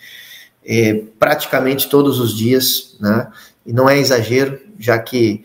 é, 0.64 1.02
praticamente 1.18 1.88
todos 1.88 2.20
os 2.20 2.36
dias, 2.36 2.96
né? 3.00 3.30
E 3.64 3.72
não 3.72 3.88
é 3.88 3.98
exagero, 3.98 4.60
já 4.78 4.98
que 4.98 5.42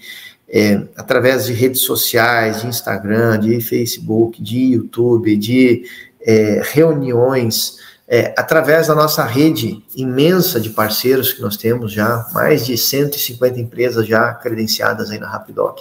é, 0.54 0.82
através 0.98 1.46
de 1.46 1.54
redes 1.54 1.82
sociais, 1.82 2.62
de 2.62 2.68
Instagram, 2.68 3.40
de 3.40 3.62
Facebook, 3.62 4.44
de 4.44 4.74
YouTube, 4.74 5.38
de 5.38 5.86
é, 6.22 6.62
reuniões, 6.64 7.78
é, 8.06 8.34
através 8.38 8.88
da 8.88 8.96
nossa 8.96 9.24
rede 9.24 9.82
imensa 9.96 10.60
de 10.60 10.72
parceiros 10.72 11.32
que 11.32 11.42
nós 11.42 11.56
temos 11.56 11.94
já, 11.94 12.28
mais 12.34 12.66
de 12.66 12.78
150 12.78 13.62
empresas 13.62 14.06
já 14.06 14.34
credenciadas 14.34 15.10
aí 15.10 15.18
na 15.18 15.30
Rapidoc, 15.30 15.80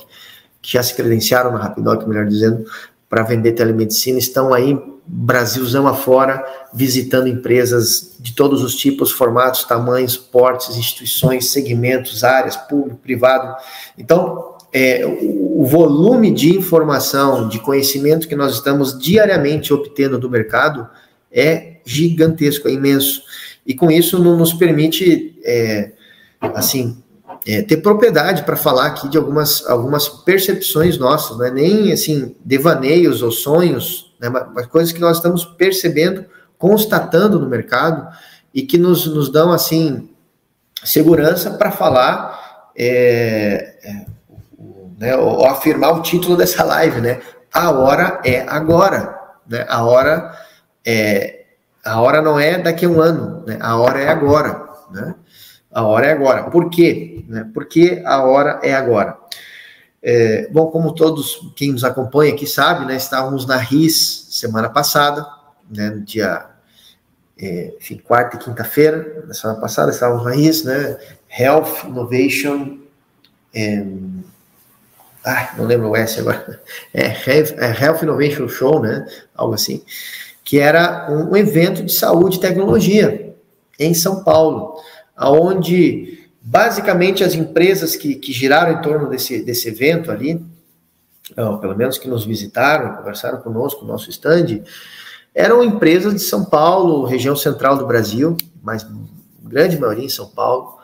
que 0.62 0.72
já 0.72 0.82
se 0.84 0.94
credenciaram 0.94 1.50
na 1.50 1.58
Rapidoc, 1.58 2.06
melhor 2.06 2.26
dizendo, 2.26 2.64
para 3.08 3.24
vender 3.24 3.52
telemedicina, 3.52 4.20
estão 4.20 4.54
aí 4.54 4.78
Brasilzão 5.12 5.88
afora, 5.88 6.44
visitando 6.72 7.26
empresas 7.26 8.14
de 8.20 8.32
todos 8.32 8.62
os 8.62 8.76
tipos, 8.76 9.10
formatos, 9.10 9.64
tamanhos, 9.64 10.16
portes, 10.16 10.76
instituições, 10.76 11.50
segmentos, 11.50 12.22
áreas, 12.22 12.56
público, 12.56 13.00
privado. 13.02 13.56
Então, 13.98 14.54
é, 14.72 15.04
o 15.04 15.64
volume 15.66 16.30
de 16.30 16.56
informação, 16.56 17.48
de 17.48 17.58
conhecimento 17.58 18.28
que 18.28 18.36
nós 18.36 18.54
estamos 18.54 18.98
diariamente 18.98 19.72
obtendo 19.72 20.18
do 20.18 20.30
mercado 20.30 20.88
é 21.30 21.76
gigantesco, 21.84 22.68
é 22.68 22.72
imenso. 22.72 23.22
E 23.66 23.74
com 23.74 23.90
isso 23.90 24.18
não 24.18 24.36
nos 24.36 24.52
permite, 24.52 25.38
é, 25.44 25.92
assim, 26.40 27.02
é, 27.46 27.62
ter 27.62 27.78
propriedade 27.78 28.44
para 28.44 28.56
falar 28.56 28.86
aqui 28.86 29.08
de 29.08 29.16
algumas, 29.16 29.66
algumas 29.66 30.08
percepções 30.08 30.98
nossas, 30.98 31.38
não 31.38 31.44
é 31.44 31.50
nem 31.50 31.92
assim 31.92 32.34
devaneios 32.44 33.22
ou 33.22 33.30
sonhos, 33.30 34.12
né, 34.20 34.28
mas, 34.28 34.66
coisas 34.66 34.92
que 34.92 35.00
nós 35.00 35.16
estamos 35.16 35.44
percebendo, 35.44 36.24
constatando 36.58 37.40
no 37.40 37.48
mercado 37.48 38.08
e 38.54 38.62
que 38.62 38.76
nos, 38.76 39.06
nos 39.06 39.30
dão 39.30 39.52
assim 39.52 40.10
segurança 40.84 41.50
para 41.52 41.70
falar, 41.70 42.70
é, 42.76 43.76
é, 43.82 44.06
né, 45.00 45.16
ou 45.16 45.46
afirmar 45.46 45.96
o 45.96 46.02
título 46.02 46.36
dessa 46.36 46.62
live, 46.62 47.00
né? 47.00 47.20
A 47.52 47.70
hora 47.72 48.20
é 48.24 48.46
agora, 48.46 49.18
né? 49.48 49.64
A 49.68 49.82
hora 49.82 50.38
é, 50.84 51.40
a 51.84 52.00
hora 52.00 52.20
não 52.20 52.38
é 52.38 52.58
daqui 52.58 52.84
a 52.84 52.88
um 52.88 53.00
ano, 53.00 53.44
né? 53.46 53.58
a 53.60 53.76
hora 53.76 54.00
é 54.00 54.08
agora. 54.08 54.68
Né? 54.90 55.14
A 55.72 55.82
hora 55.82 56.06
é 56.06 56.12
agora. 56.12 56.44
Por 56.50 56.68
quê? 56.68 57.24
Né? 57.28 57.48
Porque 57.54 58.02
a 58.04 58.22
hora 58.22 58.60
é 58.62 58.74
agora. 58.74 59.16
É, 60.02 60.48
bom, 60.50 60.66
como 60.66 60.94
todos 60.94 61.52
quem 61.56 61.72
nos 61.72 61.84
acompanha 61.84 62.32
aqui 62.32 62.46
sabe, 62.46 62.86
né, 62.86 62.96
estávamos 62.96 63.46
na 63.46 63.56
RIS 63.56 64.28
semana 64.30 64.70
passada, 64.70 65.26
né, 65.70 65.90
no 65.90 66.00
dia 66.00 66.46
é, 67.38 67.74
enfim, 67.78 67.98
quarta 67.98 68.36
e 68.36 68.38
quinta-feira, 68.38 69.24
na 69.26 69.34
semana 69.34 69.60
passada 69.60 69.90
estávamos 69.90 70.24
na 70.24 70.30
RIS, 70.30 70.64
né, 70.64 70.98
Health 71.38 71.84
Innovation, 71.86 72.78
é, 73.52 73.84
ah, 75.24 75.54
não 75.56 75.66
lembro 75.66 75.90
o 75.90 75.96
S 75.96 76.18
agora, 76.20 76.60
é, 76.94 77.06
é 77.06 77.84
Health 77.84 78.02
Innovation 78.02 78.48
Show, 78.48 78.80
né, 78.80 79.06
algo 79.34 79.54
assim, 79.54 79.82
que 80.44 80.58
era 80.58 81.08
um 81.10 81.36
evento 81.36 81.82
de 81.82 81.92
saúde 81.92 82.38
e 82.38 82.40
tecnologia 82.40 83.34
em 83.78 83.94
São 83.94 84.24
Paulo, 84.24 84.80
aonde 85.16 86.28
basicamente 86.40 87.22
as 87.22 87.34
empresas 87.34 87.94
que, 87.94 88.14
que 88.14 88.32
giraram 88.32 88.72
em 88.72 88.82
torno 88.82 89.08
desse, 89.08 89.42
desse 89.42 89.68
evento 89.68 90.10
ali, 90.10 90.44
ou 91.36 91.58
pelo 91.58 91.76
menos 91.76 91.98
que 91.98 92.08
nos 92.08 92.24
visitaram, 92.24 92.96
conversaram 92.96 93.40
conosco, 93.40 93.82
no 93.82 93.92
nosso 93.92 94.10
stand, 94.10 94.62
eram 95.34 95.62
empresas 95.62 96.14
de 96.14 96.20
São 96.20 96.44
Paulo, 96.44 97.04
região 97.04 97.36
central 97.36 97.76
do 97.76 97.86
Brasil, 97.86 98.36
mas 98.62 98.86
grande 99.42 99.78
maioria 99.78 100.04
em 100.04 100.08
São 100.08 100.26
Paulo, 100.28 100.78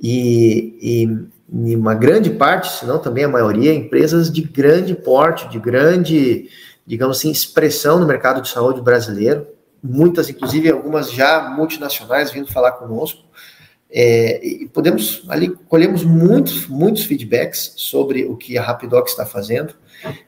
e, 0.00 0.78
e, 0.80 1.26
e 1.52 1.74
uma 1.74 1.94
grande 1.94 2.30
parte, 2.30 2.78
se 2.78 2.86
não 2.86 2.98
também 2.98 3.24
a 3.24 3.28
maioria, 3.28 3.74
empresas 3.74 4.30
de 4.30 4.42
grande 4.42 4.94
porte, 4.94 5.48
de 5.48 5.58
grande 5.58 6.48
digamos 6.90 7.18
assim, 7.18 7.30
expressão 7.30 8.00
no 8.00 8.06
mercado 8.06 8.42
de 8.42 8.48
saúde 8.48 8.80
brasileiro, 8.80 9.46
muitas, 9.80 10.28
inclusive 10.28 10.68
algumas 10.68 11.12
já 11.12 11.48
multinacionais 11.48 12.32
vindo 12.32 12.52
falar 12.52 12.72
conosco, 12.72 13.24
é, 13.92 14.44
e 14.44 14.68
podemos 14.68 15.24
ali 15.28 15.50
colhemos 15.68 16.02
muitos, 16.02 16.66
muitos 16.66 17.04
feedbacks 17.04 17.74
sobre 17.76 18.24
o 18.24 18.36
que 18.36 18.58
a 18.58 18.62
Rapidoc 18.62 19.08
está 19.08 19.24
fazendo. 19.24 19.74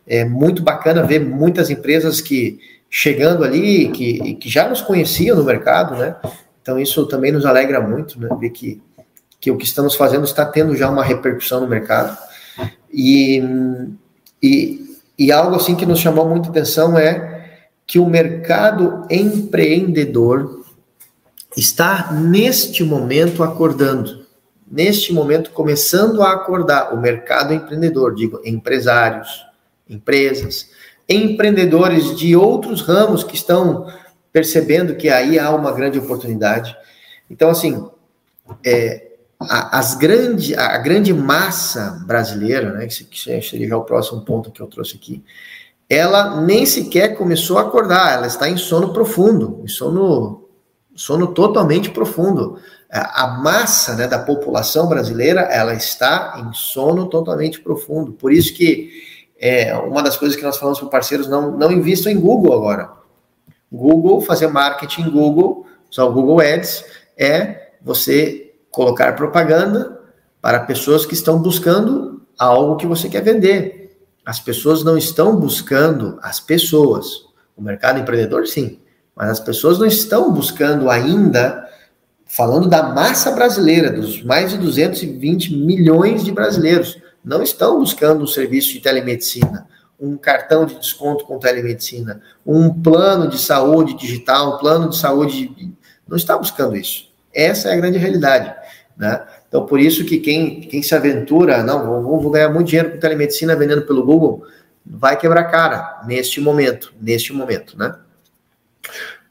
É 0.07 0.25
muito 0.25 0.62
bacana 0.62 1.02
ver 1.02 1.21
muitas 1.21 1.69
empresas 1.69 2.21
que 2.21 2.61
chegando 2.88 3.43
ali, 3.43 3.88
que, 3.91 4.35
que 4.35 4.49
já 4.49 4.69
nos 4.69 4.83
conheciam 4.83 5.37
no 5.37 5.45
mercado, 5.45 5.97
né? 5.97 6.17
Então 6.61 6.79
isso 6.79 7.07
também 7.07 7.33
nos 7.33 7.45
alegra 7.45 7.81
muito, 7.81 8.21
né? 8.21 8.29
Ver 8.38 8.50
que, 8.50 8.81
que 9.42 9.50
o 9.50 9.58
que 9.58 9.66
estamos 9.66 9.94
fazendo 9.94 10.25
está 10.25 10.46
tendo 10.46 10.75
já 10.75 10.88
uma 10.88 11.04
repercussão 11.04 11.61
no 11.61 11.68
mercado. 11.68 12.16
E, 12.90 13.42
e 14.42 14.82
e 15.18 15.30
algo 15.30 15.54
assim 15.54 15.76
que 15.76 15.87
nos 15.87 16.00
chamou 16.00 16.28
muita 16.28 16.49
atenção 16.49 16.99
é 16.99 17.61
que 17.87 17.99
o 17.99 18.06
mercado 18.06 19.06
empreendedor 19.08 20.64
está 21.56 22.12
neste 22.12 22.82
momento 22.82 23.44
acordando, 23.44 24.26
neste 24.68 25.12
momento 25.12 25.50
começando 25.50 26.22
a 26.22 26.32
acordar 26.32 26.92
o 26.92 27.00
mercado 27.00 27.54
empreendedor, 27.54 28.16
digo, 28.16 28.40
empresários, 28.44 29.46
empresas, 29.88 30.70
empreendedores 31.08 32.16
de 32.16 32.34
outros 32.34 32.80
ramos 32.80 33.22
que 33.22 33.37
estão 33.37 33.87
percebendo 34.32 34.96
que 34.96 35.11
aí 35.11 35.38
há 35.38 35.50
uma 35.50 35.70
grande 35.70 36.00
oportunidade. 36.00 36.75
Então, 37.30 37.50
assim, 37.50 37.87
é, 38.64 39.12
a, 39.49 39.78
as 39.78 39.94
grande, 39.94 40.54
a 40.54 40.78
grande 40.78 41.12
massa 41.12 42.02
brasileira, 42.06 42.72
né, 42.72 42.87
que, 42.87 43.42
seria 43.42 43.68
já 43.68 43.76
o 43.76 43.84
próximo 43.84 44.22
ponto 44.22 44.50
que 44.50 44.61
eu 44.61 44.66
trouxe 44.66 44.96
aqui, 44.96 45.22
ela 45.88 46.40
nem 46.40 46.64
sequer 46.64 47.16
começou 47.16 47.58
a 47.58 47.62
acordar, 47.62 48.14
ela 48.14 48.26
está 48.26 48.49
em 48.49 48.56
sono 48.56 48.92
profundo, 48.92 49.61
em 49.62 49.68
sono, 49.68 50.49
sono 50.94 51.28
totalmente 51.28 51.90
profundo. 51.90 52.58
A 52.90 53.26
massa 53.26 53.94
né, 53.94 54.06
da 54.06 54.18
população 54.18 54.88
brasileira, 54.88 55.42
ela 55.42 55.75
está 55.75 56.42
em 56.44 56.52
sono 56.52 57.06
totalmente 57.08 57.61
profundo. 57.61 58.12
Por 58.12 58.32
isso 58.32 58.54
que 58.54 58.90
é, 59.38 59.75
uma 59.76 60.02
das 60.02 60.16
coisas 60.16 60.37
que 60.37 60.44
nós 60.44 60.56
falamos 60.56 60.78
para 60.78 60.88
parceiros, 60.88 61.28
não, 61.28 61.50
não 61.58 61.72
invistam 61.72 62.12
em 62.12 62.20
Google 62.20 62.54
agora. 62.54 62.90
Google, 63.70 64.20
fazer 64.20 64.46
marketing 64.46 65.11
Google, 65.11 65.66
usar 65.90 66.04
o 66.04 66.12
Google 66.12 66.40
Ads, 66.40 66.84
é 67.18 67.72
você 67.82 68.51
colocar 68.73 69.14
propaganda 69.14 70.00
para 70.41 70.61
pessoas 70.61 71.07
que 71.07 71.14
estão 71.14 71.38
buscando 71.38 72.23
algo 72.37 72.76
que 72.76 72.87
você 72.87 73.09
quer 73.09 73.23
vender. 73.23 73.97
As 74.25 74.41
pessoas 74.41 74.83
não 74.83 74.97
estão 74.97 75.37
buscando 75.37 76.19
as 76.23 76.41
pessoas. 76.41 77.26
O 77.57 77.62
mercado 77.62 78.00
empreendedor, 78.00 78.47
sim, 78.47 78.81
mas 79.14 79.29
as 79.29 79.41
pessoas 79.41 79.79
não 79.79 79.87
estão 79.87 80.33
buscando 80.33 80.88
ainda, 80.88 81.69
falando 82.25 82.69
da 82.69 82.83
massa 82.83 83.31
brasileira, 83.31 83.93
dos 83.93 84.23
mais 84.23 84.50
de 84.50 84.59
220 84.59 85.55
milhões 85.55 86.25
de 86.25 86.33
brasileiros, 86.33 86.99
não 87.23 87.43
estão 87.43 87.79
buscando 87.79 88.25
um 88.25 88.26
serviço 88.26 88.73
de 88.73 88.81
telemedicina, 88.81 89.69
um 90.00 90.17
cartão 90.17 90.64
de 90.64 90.76
desconto 90.76 91.25
com 91.25 91.38
telemedicina, 91.38 92.21
um 92.45 92.73
plano 92.83 93.29
de 93.29 93.38
saúde 93.38 93.95
digital, 93.95 94.57
um 94.57 94.59
plano 94.59 94.88
de 94.88 94.97
saúde. 94.97 95.52
Não 96.09 96.17
está 96.17 96.37
buscando 96.37 96.75
isso. 96.75 97.12
Essa 97.35 97.71
é 97.71 97.73
a 97.73 97.77
grande 97.77 97.99
realidade. 97.99 98.55
Né? 98.97 99.25
Então, 99.49 99.67
por 99.67 99.81
isso 99.81 100.05
que 100.05 100.19
quem, 100.19 100.61
quem 100.61 100.83
se 100.83 100.95
aventura, 100.95 101.62
não, 101.62 102.03
vou, 102.03 102.21
vou 102.21 102.31
ganhar 102.31 102.49
muito 102.49 102.69
dinheiro 102.69 102.93
com 102.93 102.99
telemedicina 102.99 103.57
vendendo 103.57 103.83
pelo 103.83 104.05
Google, 104.05 104.47
vai 104.85 105.17
quebrar 105.17 105.45
cara 105.45 106.03
neste 106.07 106.41
momento, 106.41 106.93
neste 107.01 107.33
momento, 107.33 107.79
né? 107.79 107.95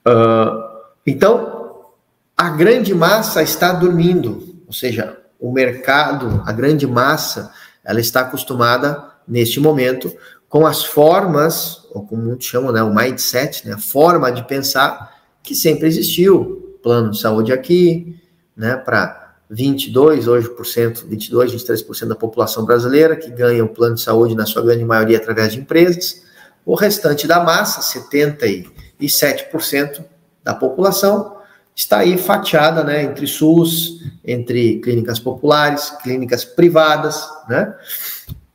Uh, 0.08 0.72
então, 1.06 1.92
a 2.36 2.50
grande 2.50 2.94
massa 2.94 3.44
está 3.44 3.72
dormindo, 3.74 4.56
ou 4.66 4.74
seja, 4.74 5.18
o 5.40 5.52
mercado, 5.52 6.44
a 6.46 6.52
grande 6.52 6.88
massa, 6.88 7.52
ela 7.84 8.00
está 8.00 8.22
acostumada 8.22 9.12
neste 9.28 9.60
momento 9.60 10.16
com 10.48 10.66
as 10.66 10.84
formas, 10.84 11.88
ou 11.92 12.06
como 12.06 12.24
muitos 12.24 12.46
chamam, 12.46 12.72
né, 12.72 12.84
o 12.84 12.94
mindset, 12.94 13.68
né, 13.68 13.74
a 13.74 13.78
forma 13.78 14.32
de 14.32 14.44
pensar 14.46 15.16
que 15.42 15.56
sempre 15.56 15.88
existiu. 15.88 16.61
Plano 16.82 17.12
de 17.12 17.20
saúde 17.20 17.54
aqui, 17.54 18.20
né, 18.56 18.76
para 18.76 19.36
22, 19.50 20.28
hoje, 20.28 20.50
por 20.50 20.66
cento, 20.66 21.06
22, 21.08 21.54
23% 21.54 22.08
da 22.08 22.16
população 22.16 22.64
brasileira 22.64 23.18
que 23.18 23.30
ganha 23.30 23.66
o 23.66 23.70
plano 23.70 23.96
de 23.96 24.02
saúde, 24.02 24.34
na 24.34 24.46
sua 24.46 24.62
grande 24.62 24.86
maioria, 24.86 25.18
através 25.18 25.52
de 25.54 25.60
empresas. 25.60 26.24
O 26.66 26.74
restante 26.74 27.28
da 27.28 27.44
massa, 27.44 27.82
77% 27.82 30.06
da 30.44 30.56
população, 30.56 31.36
está 31.76 32.00
aí 32.00 32.18
fatiada 32.18 32.84
né, 32.84 33.04
entre 33.04 33.28
SUS, 33.28 34.00
entre 34.24 34.80
clínicas 34.80 35.20
populares, 35.20 35.90
clínicas 36.02 36.46
privadas, 36.46 37.28
né? 37.50 37.76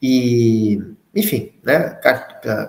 E, 0.01 0.83
enfim, 1.15 1.53
né, 1.65 1.99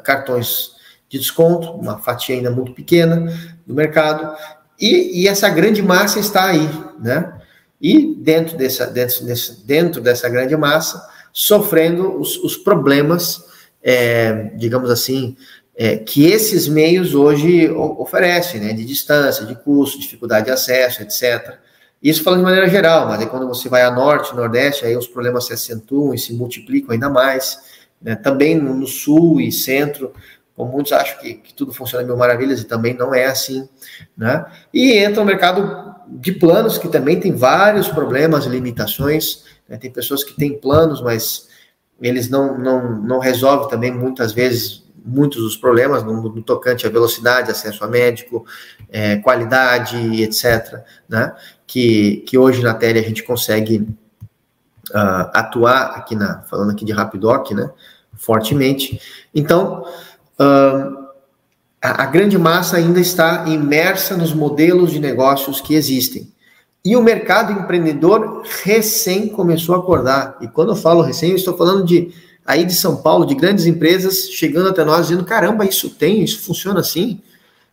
cartões 0.04 0.76
de 1.08 1.20
desconto, 1.20 1.72
uma 1.72 2.00
fatia 2.00 2.36
ainda 2.36 2.52
muito 2.52 2.74
pequena 2.74 3.32
do 3.65 3.74
mercado, 3.74 4.36
e, 4.80 5.22
e 5.24 5.28
essa 5.28 5.50
grande 5.50 5.82
massa 5.82 6.20
está 6.20 6.46
aí, 6.46 6.70
né? 7.00 7.34
E 7.80 8.16
dentro 8.16 8.58
dessa, 8.58 8.88
dentro, 8.88 9.26
dentro 9.66 10.02
dessa 10.02 10.28
grande 10.28 10.56
massa, 10.56 11.08
sofrendo 11.32 12.20
os, 12.20 12.36
os 12.38 12.58
problemas, 12.58 13.44
é, 13.84 14.52
digamos 14.56 14.90
assim, 14.90 15.38
é, 15.76 15.98
que 15.98 16.26
esses 16.26 16.68
meios 16.68 17.13
hoje 17.13 17.70
oferecem, 17.70 18.60
né, 18.60 18.74
de 18.74 18.84
distância, 18.84 19.46
de 19.46 19.54
custo, 19.54 20.00
dificuldade 20.00 20.46
de 20.48 20.52
acesso, 20.52 21.04
etc. 21.04 21.60
Isso 22.02 22.24
falando 22.24 22.40
de 22.40 22.46
maneira 22.46 22.68
geral, 22.68 23.08
mas 23.08 23.20
aí 23.20 23.28
quando 23.28 23.48
você 23.48 23.70
vai 23.70 23.84
a 23.84 23.92
norte, 23.92 24.36
nordeste, 24.36 24.86
aí 24.86 24.98
os 24.98 25.08
problemas 25.08 25.46
se 25.46 25.54
acentuam 25.54 26.13
e 26.13 26.18
se 26.18 26.34
multiplicam 26.34 26.92
ainda 26.92 27.10
mais. 27.10 27.60
Né? 28.02 28.16
Também 28.16 28.56
no, 28.56 28.88
sul 28.88 29.40
e 29.40 29.52
centro, 29.52 30.12
como 30.58 30.72
muitos 30.72 30.91
acham 30.91 31.20
que, 31.20 31.36
que, 31.36 31.54
tudo 31.54 31.72
funciona 31.72 32.04
mil 32.04 32.17
maravilhas, 32.17 32.60
e 32.60 32.65
também 32.65 32.96
não 32.96 33.13
é 33.13 33.26
assim. 33.26 33.70
Né? 34.17 34.43
E 34.74 34.93
entra 34.93 35.22
no 35.22 35.26
mercado 35.26 35.96
de 36.08 36.32
planos, 36.32 36.80
que 36.80 36.89
também 36.89 37.20
tem 37.20 37.32
vários 37.36 37.88
problemas 37.88 38.48
e 38.48 38.50
limitações. 38.50 39.43
Né? 39.70 39.78
Tem 39.78 39.91
pessoas 39.91 40.24
que 40.24 40.36
têm 40.36 40.58
planos, 40.58 41.00
mas 41.00 41.48
eles 42.02 42.28
não, 42.28 42.58
não, 42.58 42.91
não 43.04 43.20
resolvem 43.20 43.70
também 43.70 43.93
muitas 43.93 44.32
vezes 44.34 44.84
muitos 45.06 45.43
dos 45.43 45.56
problemas 45.56 46.04
no, 46.04 46.24
no 46.24 46.41
tocante 46.41 46.88
à 46.88 46.89
velocidade, 46.89 47.52
acesso 47.52 47.84
a 47.84 47.88
médico, 47.88 48.43
é, 48.89 49.17
qualidade, 49.17 49.96
etc., 50.24 50.84
né? 51.08 51.36
que, 51.67 52.24
que 52.28 52.36
hoje 52.36 52.63
na 52.63 52.74
tele 52.74 52.98
a 52.98 53.04
gente 53.04 53.22
consegue 53.22 53.88
uh, 54.89 55.30
atuar 55.34 55.98
aqui 55.98 56.15
na, 56.15 56.41
falando 56.41 56.72
aqui 56.72 56.84
de 56.84 56.93
Rapidoc, 56.93 57.52
né? 57.52 57.70
fortemente. 58.17 59.00
Então, 59.34 59.86
a, 60.39 62.04
a 62.04 62.06
grande 62.06 62.38
massa 62.38 62.78
ainda 62.78 63.00
está 63.00 63.45
imersa 63.47 64.15
nos 64.15 64.34
modelos 64.34 64.91
de 64.91 65.00
negócios 65.00 65.62
que 65.62 65.76
existem. 65.76 66.32
E 66.84 66.95
o 66.95 67.04
mercado 67.04 67.52
empreendedor 67.52 68.43
recém 68.63 69.28
começou 69.28 69.76
a 69.76 69.80
acordar. 69.80 70.38
E 70.41 70.47
quando 70.47 70.69
eu 70.69 70.76
falo 70.76 71.02
recém, 71.02 71.32
eu 71.32 71.36
estou 71.36 71.58
falando 71.58 71.84
de 71.84 72.13
aí 72.45 72.63
de 72.63 72.73
São 72.73 72.95
Paulo, 72.95 73.26
de 73.26 73.36
grandes 73.36 73.65
empresas 73.65 74.30
chegando 74.30 74.69
até 74.69 74.86
nós 74.86 75.08
dizendo: 75.08 75.26
caramba, 75.26 75.65
isso 75.65 75.89
tem, 75.89 76.23
isso 76.23 76.39
funciona 76.39 76.80
assim. 76.80 77.21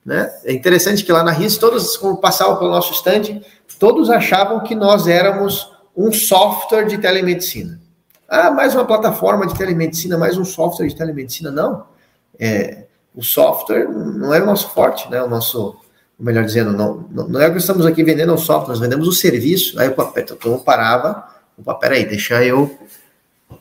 Né? 0.05 0.31
É 0.45 0.53
interessante 0.53 1.05
que 1.05 1.13
lá 1.13 1.23
na 1.23 1.31
RIS, 1.31 1.57
todos, 1.57 1.97
quando 1.97 2.19
passavam 2.19 2.57
pelo 2.57 2.71
nosso 2.71 2.93
stand, 2.93 3.41
todos 3.79 4.11
achavam 4.11 4.61
que 4.61 4.75
nós 4.75 5.07
éramos 5.07 5.73
um 5.97 6.13
software 6.13 6.85
de 6.85 6.99
telemedicina. 6.99 7.81
Ah, 8.29 8.51
mais 8.51 8.75
uma 8.75 8.85
plataforma 8.85 9.47
de 9.47 9.55
telemedicina, 9.55 10.19
mais 10.19 10.37
um 10.37 10.45
software 10.45 10.89
de 10.89 10.97
telemedicina. 10.97 11.51
Não. 11.51 11.85
É, 12.39 12.85
o 13.15 13.23
software 13.23 13.89
não 13.89 14.35
é 14.35 14.43
o 14.43 14.47
nosso 14.47 14.71
forte, 14.71 15.11
né? 15.11 15.23
O 15.23 15.29
nosso, 15.29 15.77
melhor 16.19 16.45
dizendo, 16.45 16.73
não, 16.73 17.07
não 17.29 17.41
é 17.41 17.51
que 17.51 17.59
estamos 17.59 17.87
aqui 17.87 18.03
vendendo 18.03 18.35
o 18.35 18.39
software, 18.39 18.71
nós 18.71 18.81
vendemos 18.81 19.07
o 19.07 19.13
serviço. 19.13 19.79
Aí 19.79 19.89
o 19.89 19.95
papel, 19.95 20.25
então 20.25 20.53
eu 20.53 20.59
parava, 20.59 21.25
opa, 21.59 21.75
peraí, 21.75 22.05
deixa 22.05 22.45
eu 22.45 22.77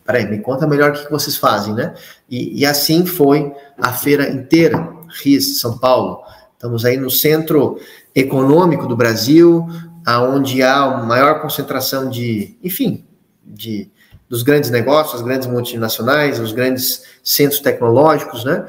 peraí, 0.05 0.25
me 0.29 0.39
conta 0.39 0.67
melhor 0.67 0.91
o 0.91 0.93
que 0.93 1.11
vocês 1.11 1.37
fazem, 1.37 1.73
né? 1.73 1.93
E, 2.29 2.61
e 2.61 2.65
assim 2.65 3.05
foi 3.05 3.53
a 3.77 3.91
feira 3.91 4.29
inteira, 4.29 4.89
RIS, 5.21 5.59
São 5.59 5.77
Paulo. 5.77 6.21
Estamos 6.53 6.85
aí 6.85 6.97
no 6.97 7.09
centro 7.09 7.79
econômico 8.15 8.87
do 8.87 8.95
Brasil, 8.95 9.67
aonde 10.05 10.61
há 10.63 11.03
maior 11.03 11.41
concentração 11.41 12.09
de, 12.09 12.57
enfim, 12.63 13.05
de 13.43 13.89
dos 14.33 14.41
grandes 14.41 14.71
negócios, 14.71 15.13
as 15.13 15.21
grandes 15.21 15.47
multinacionais, 15.47 16.39
os 16.39 16.51
grandes 16.51 17.03
centros 17.23 17.61
tecnológicos, 17.61 18.43
né? 18.43 18.65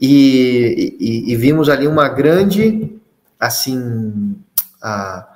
E, 0.00 0.94
e, 1.00 1.32
e 1.32 1.36
vimos 1.36 1.68
ali 1.68 1.88
uma 1.88 2.08
grande, 2.08 2.96
assim, 3.40 4.36
a, 4.80 5.26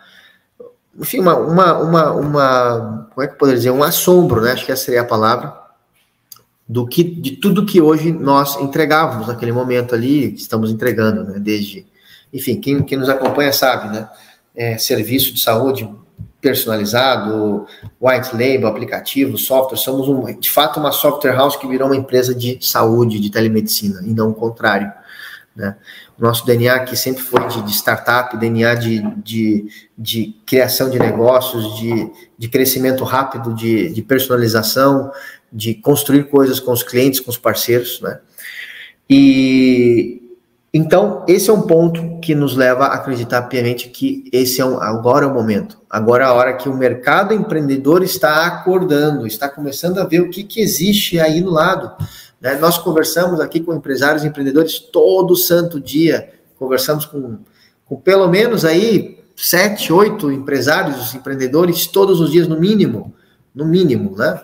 enfim, 0.97 1.19
uma, 1.19 1.37
uma, 1.37 1.79
uma, 1.79 2.13
uma, 2.13 3.09
como 3.13 3.25
é 3.25 3.27
que 3.27 3.35
poderia 3.35 3.59
dizer, 3.59 3.73
um 3.73 3.83
assombro, 3.83 4.41
né? 4.41 4.53
Acho 4.53 4.65
que 4.65 4.71
essa 4.71 4.85
seria 4.85 5.01
a 5.01 5.05
palavra, 5.05 5.53
do 6.69 6.87
que, 6.87 7.03
de 7.03 7.33
tudo 7.33 7.67
que 7.67 7.81
hoje 7.81 8.13
nós 8.13 8.61
entregávamos 8.61 9.27
naquele 9.27 9.51
momento 9.51 9.97
ali, 9.97 10.31
que 10.31 10.43
estamos 10.43 10.71
entregando, 10.71 11.25
né? 11.25 11.41
Desde, 11.41 11.85
enfim, 12.33 12.61
quem, 12.61 12.85
quem 12.85 12.99
nos 12.99 13.09
acompanha 13.09 13.53
sabe, 13.53 13.93
né? 13.93 14.09
É, 14.55 14.79
serviço 14.79 15.35
de 15.35 15.41
saúde 15.41 15.91
personalizado, 16.43 17.67
white 18.01 18.33
label, 18.33 18.67
aplicativo, 18.67 19.39
software, 19.39 19.79
somos 19.79 20.09
um, 20.09 20.25
de 20.39 20.51
fato 20.51 20.81
uma 20.81 20.91
software 20.91 21.37
house 21.37 21.57
que 21.57 21.69
virou 21.69 21.87
uma 21.87 21.97
empresa 21.97 22.35
de 22.35 22.59
saúde, 22.61 23.21
de 23.21 23.31
telemedicina, 23.31 24.01
e 24.05 24.13
não 24.13 24.31
o 24.31 24.35
contrário. 24.35 24.93
Né? 25.55 25.77
O 26.19 26.23
nosso 26.23 26.45
DNA 26.45 26.81
que 26.81 26.97
sempre 26.97 27.23
foi 27.23 27.47
de, 27.47 27.63
de 27.63 27.73
startup, 27.73 28.37
DNA 28.37 28.75
de, 28.75 29.03
de, 29.19 29.67
de, 29.97 30.37
criação 30.45 30.91
de 30.91 30.99
negócios, 30.99 31.77
de, 31.77 32.11
de 32.37 32.49
crescimento 32.49 33.05
rápido, 33.05 33.55
de, 33.55 33.91
de 33.91 34.03
personalização, 34.03 35.13
de 35.53 35.75
construir 35.75 36.25
coisas 36.25 36.59
com 36.59 36.73
os 36.73 36.83
clientes, 36.83 37.21
com 37.21 37.31
os 37.31 37.39
parceiros, 37.39 38.01
né? 38.01 38.19
E 39.09 40.23
então 40.73 41.23
esse 41.29 41.51
é 41.51 41.53
um 41.53 41.63
ponto 41.63 42.19
que 42.21 42.35
nos 42.35 42.57
leva 42.57 42.87
a 42.87 42.95
acreditar 42.95 43.43
piamente 43.43 43.91
que 43.91 44.25
esse 44.33 44.61
é 44.61 44.65
um, 44.65 44.81
agora 44.81 45.27
é 45.27 45.29
o 45.29 45.35
momento, 45.35 45.79
agora 45.93 46.25
é 46.25 46.27
a 46.27 46.33
hora 46.33 46.55
que 46.55 46.71
o 46.71 46.75
mercado 46.75 47.35
empreendedor 47.35 48.03
está 48.03 48.47
acordando, 48.47 49.27
está 49.27 49.47
começando 49.47 49.99
a 49.99 50.05
ver 50.05 50.21
o 50.21 50.31
que, 50.31 50.43
que 50.43 50.59
existe 50.59 51.21
aí 51.21 51.43
no 51.43 51.51
lado 51.51 51.93
Né? 52.41 52.55
Nós 52.55 52.79
conversamos 52.79 53.39
aqui 53.41 53.61
com 53.61 53.75
empresários 53.75 54.25
e 54.25 54.27
empreendedores 54.27 54.79
todo 54.79 55.37
santo 55.37 55.79
dia, 55.79 56.31
conversamos 56.59 57.05
com, 57.05 57.41
com 57.85 57.97
pelo 57.97 58.27
menos 58.27 58.65
aí 58.65 59.23
sete, 59.37 59.93
oito 59.93 60.33
empresários, 60.33 61.15
empreendedores, 61.15 61.87
todos 61.87 62.21
os 62.21 62.31
dias 62.31 62.49
no 62.49 62.59
mínimo, 62.59 63.15
no 63.55 63.67
mínimo, 63.67 64.17
né? 64.17 64.41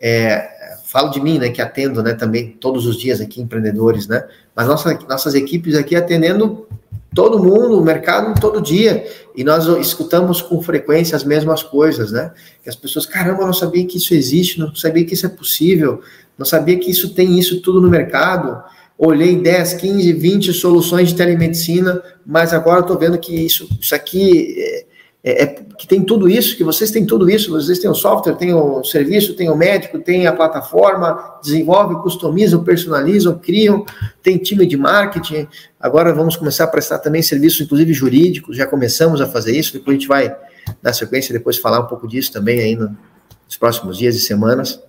É, 0.00 0.76
falo 0.86 1.10
de 1.10 1.20
mim, 1.20 1.38
né, 1.38 1.50
que 1.50 1.60
atendo, 1.60 2.02
né, 2.02 2.14
também 2.14 2.52
todos 2.52 2.86
os 2.86 2.96
dias 2.96 3.20
aqui 3.20 3.42
empreendedores, 3.42 4.06
né? 4.08 4.26
Mas 4.54 4.66
nossa, 4.66 4.98
nossas 5.08 5.34
equipes 5.34 5.74
aqui 5.74 5.94
atendendo 5.94 6.66
todo 7.14 7.42
mundo, 7.42 7.78
o 7.78 7.84
mercado 7.84 8.38
todo 8.40 8.60
dia, 8.60 9.06
e 9.34 9.42
nós 9.42 9.66
escutamos 9.80 10.42
com 10.42 10.60
frequência 10.62 11.16
as 11.16 11.24
mesmas 11.24 11.62
coisas, 11.62 12.12
né? 12.12 12.32
Que 12.62 12.68
as 12.68 12.76
pessoas, 12.76 13.06
caramba, 13.06 13.46
não 13.46 13.52
sabia 13.52 13.86
que 13.86 13.96
isso 13.96 14.14
existe, 14.14 14.58
não 14.58 14.74
sabia 14.74 15.04
que 15.04 15.14
isso 15.14 15.26
é 15.26 15.28
possível, 15.28 16.00
não 16.36 16.46
sabia 16.46 16.78
que 16.78 16.90
isso 16.90 17.14
tem 17.14 17.38
isso 17.38 17.60
tudo 17.60 17.80
no 17.80 17.88
mercado. 17.88 18.62
Olhei 18.96 19.36
10, 19.36 19.74
15, 19.74 20.12
20 20.12 20.52
soluções 20.52 21.08
de 21.08 21.14
telemedicina, 21.14 22.02
mas 22.26 22.52
agora 22.52 22.80
estou 22.80 22.98
vendo 22.98 23.18
que 23.18 23.34
isso, 23.34 23.68
isso 23.80 23.94
aqui 23.94 24.86
é, 25.22 25.42
é, 25.42 25.46
que 25.46 25.86
tem 25.86 26.02
tudo 26.02 26.28
isso, 26.28 26.56
que 26.56 26.62
vocês 26.62 26.90
têm 26.90 27.04
tudo 27.04 27.28
isso, 27.28 27.50
vocês 27.50 27.80
têm 27.80 27.90
o 27.90 27.94
software, 27.94 28.34
têm 28.36 28.54
o 28.54 28.84
serviço, 28.84 29.34
têm 29.34 29.50
o 29.50 29.56
médico, 29.56 29.98
têm 29.98 30.26
a 30.26 30.32
plataforma, 30.32 31.38
desenvolvem, 31.42 31.98
customizam, 31.98 32.62
personalizam, 32.62 33.36
criam, 33.36 33.84
tem 34.22 34.38
time 34.38 34.64
de 34.64 34.76
marketing. 34.76 35.48
Agora 35.80 36.14
vamos 36.14 36.36
começar 36.36 36.64
a 36.64 36.68
prestar 36.68 37.00
também 37.00 37.20
serviços, 37.20 37.60
inclusive 37.60 37.92
jurídicos, 37.92 38.56
já 38.56 38.66
começamos 38.66 39.20
a 39.20 39.26
fazer 39.26 39.56
isso, 39.56 39.72
depois 39.72 39.96
a 39.96 39.98
gente 39.98 40.08
vai 40.08 40.36
dar 40.80 40.92
sequência, 40.92 41.32
depois 41.32 41.58
falar 41.58 41.80
um 41.80 41.86
pouco 41.86 42.06
disso 42.06 42.32
também 42.32 42.60
aí 42.60 42.76
nos 42.76 43.56
próximos 43.58 43.98
dias 43.98 44.14
e 44.14 44.20
semanas. 44.20 44.80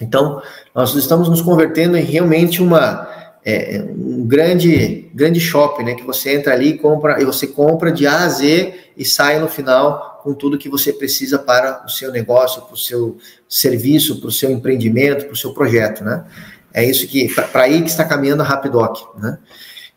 Então, 0.00 0.42
nós 0.74 0.94
estamos 0.94 1.28
nos 1.28 1.40
convertendo 1.40 1.96
em 1.96 2.04
realmente 2.04 2.62
uma 2.62 3.08
é, 3.44 3.84
um 3.86 4.26
grande 4.26 5.10
grande 5.14 5.38
shopping, 5.38 5.84
né? 5.84 5.94
Que 5.94 6.02
você 6.02 6.34
entra 6.34 6.52
ali 6.52 6.70
e 6.70 6.78
compra 6.78 7.20
e 7.20 7.24
você 7.24 7.46
compra 7.46 7.92
de 7.92 8.06
A 8.06 8.24
a 8.24 8.28
Z 8.28 8.74
e 8.96 9.04
sai 9.04 9.38
no 9.38 9.48
final 9.48 10.20
com 10.22 10.32
tudo 10.32 10.56
que 10.56 10.68
você 10.68 10.92
precisa 10.92 11.38
para 11.38 11.84
o 11.84 11.88
seu 11.88 12.10
negócio, 12.10 12.62
para 12.62 12.74
o 12.74 12.78
seu 12.78 13.18
serviço, 13.46 14.20
para 14.20 14.28
o 14.28 14.32
seu 14.32 14.50
empreendimento, 14.50 15.26
para 15.26 15.34
o 15.34 15.36
seu 15.36 15.52
projeto, 15.52 16.02
né? 16.02 16.24
É 16.72 16.84
isso 16.84 17.06
que 17.06 17.28
para 17.52 17.64
aí 17.64 17.82
que 17.82 17.90
está 17.90 18.04
caminhando 18.04 18.42
a 18.42 18.46
Rapidoc, 18.46 18.96
né? 19.18 19.38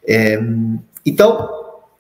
É, 0.06 0.40
então 1.06 1.50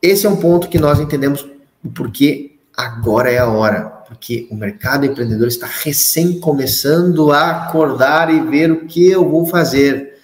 esse 0.01 0.25
é 0.25 0.29
um 0.29 0.37
ponto 0.37 0.67
que 0.67 0.77
nós 0.77 0.99
entendemos 0.99 1.47
o 1.83 1.89
porquê 1.89 2.57
agora 2.75 3.31
é 3.31 3.39
a 3.39 3.47
hora, 3.47 3.85
porque 4.07 4.47
o 4.51 4.55
mercado 4.55 5.05
empreendedor 5.05 5.47
está 5.47 5.65
recém 5.65 6.39
começando 6.39 7.31
a 7.31 7.63
acordar 7.63 8.31
e 8.31 8.39
ver 8.41 8.71
o 8.71 8.85
que 8.85 9.09
eu 9.09 9.27
vou 9.27 9.45
fazer, 9.45 10.16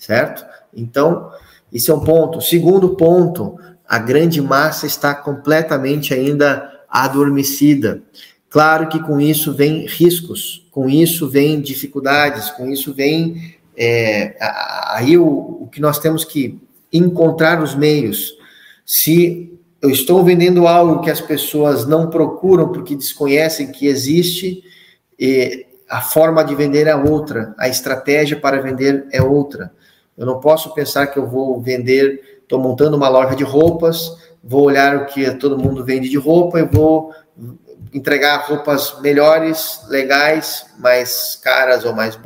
certo? 0.00 0.44
Então, 0.74 1.30
esse 1.72 1.90
é 1.90 1.94
um 1.94 2.00
ponto. 2.00 2.40
Segundo 2.40 2.96
ponto, 2.96 3.56
a 3.86 3.98
grande 3.98 4.40
massa 4.40 4.86
está 4.86 5.14
completamente 5.14 6.12
ainda 6.12 6.68
adormecida. 6.88 8.02
Claro 8.48 8.88
que 8.88 9.00
com 9.00 9.20
isso 9.20 9.54
vem 9.54 9.86
riscos, 9.86 10.66
com 10.72 10.88
isso 10.88 11.28
vem 11.28 11.60
dificuldades, 11.60 12.50
com 12.50 12.68
isso 12.68 12.92
vem 12.92 13.54
é, 13.76 14.34
aí 14.88 15.16
o, 15.16 15.58
o 15.62 15.68
que 15.70 15.80
nós 15.80 16.00
temos 16.00 16.24
que 16.24 16.60
encontrar 16.92 17.62
os 17.62 17.76
meios. 17.76 18.34
Se 18.84 19.56
eu 19.80 19.90
estou 19.90 20.24
vendendo 20.24 20.66
algo 20.66 21.00
que 21.00 21.10
as 21.10 21.20
pessoas 21.20 21.86
não 21.86 22.10
procuram 22.10 22.72
porque 22.72 22.96
desconhecem 22.96 23.70
que 23.70 23.86
existe, 23.86 24.64
a 25.88 26.00
forma 26.00 26.42
de 26.44 26.54
vender 26.54 26.86
é 26.86 26.94
outra, 26.94 27.54
a 27.58 27.68
estratégia 27.68 28.38
para 28.38 28.60
vender 28.60 29.06
é 29.12 29.22
outra. 29.22 29.72
Eu 30.20 30.26
não 30.26 30.38
posso 30.38 30.74
pensar 30.74 31.06
que 31.06 31.18
eu 31.18 31.26
vou 31.26 31.58
vender, 31.62 32.40
estou 32.42 32.60
montando 32.60 32.94
uma 32.94 33.08
loja 33.08 33.34
de 33.34 33.42
roupas, 33.42 34.18
vou 34.44 34.64
olhar 34.64 34.94
o 34.98 35.06
que 35.06 35.30
todo 35.36 35.58
mundo 35.58 35.82
vende 35.82 36.10
de 36.10 36.18
roupa 36.18 36.60
e 36.60 36.62
vou 36.62 37.10
entregar 37.90 38.36
roupas 38.46 39.00
melhores, 39.00 39.80
legais, 39.88 40.66
mais 40.78 41.40
caras 41.42 41.86
ou 41.86 41.94
mais, 41.94 42.20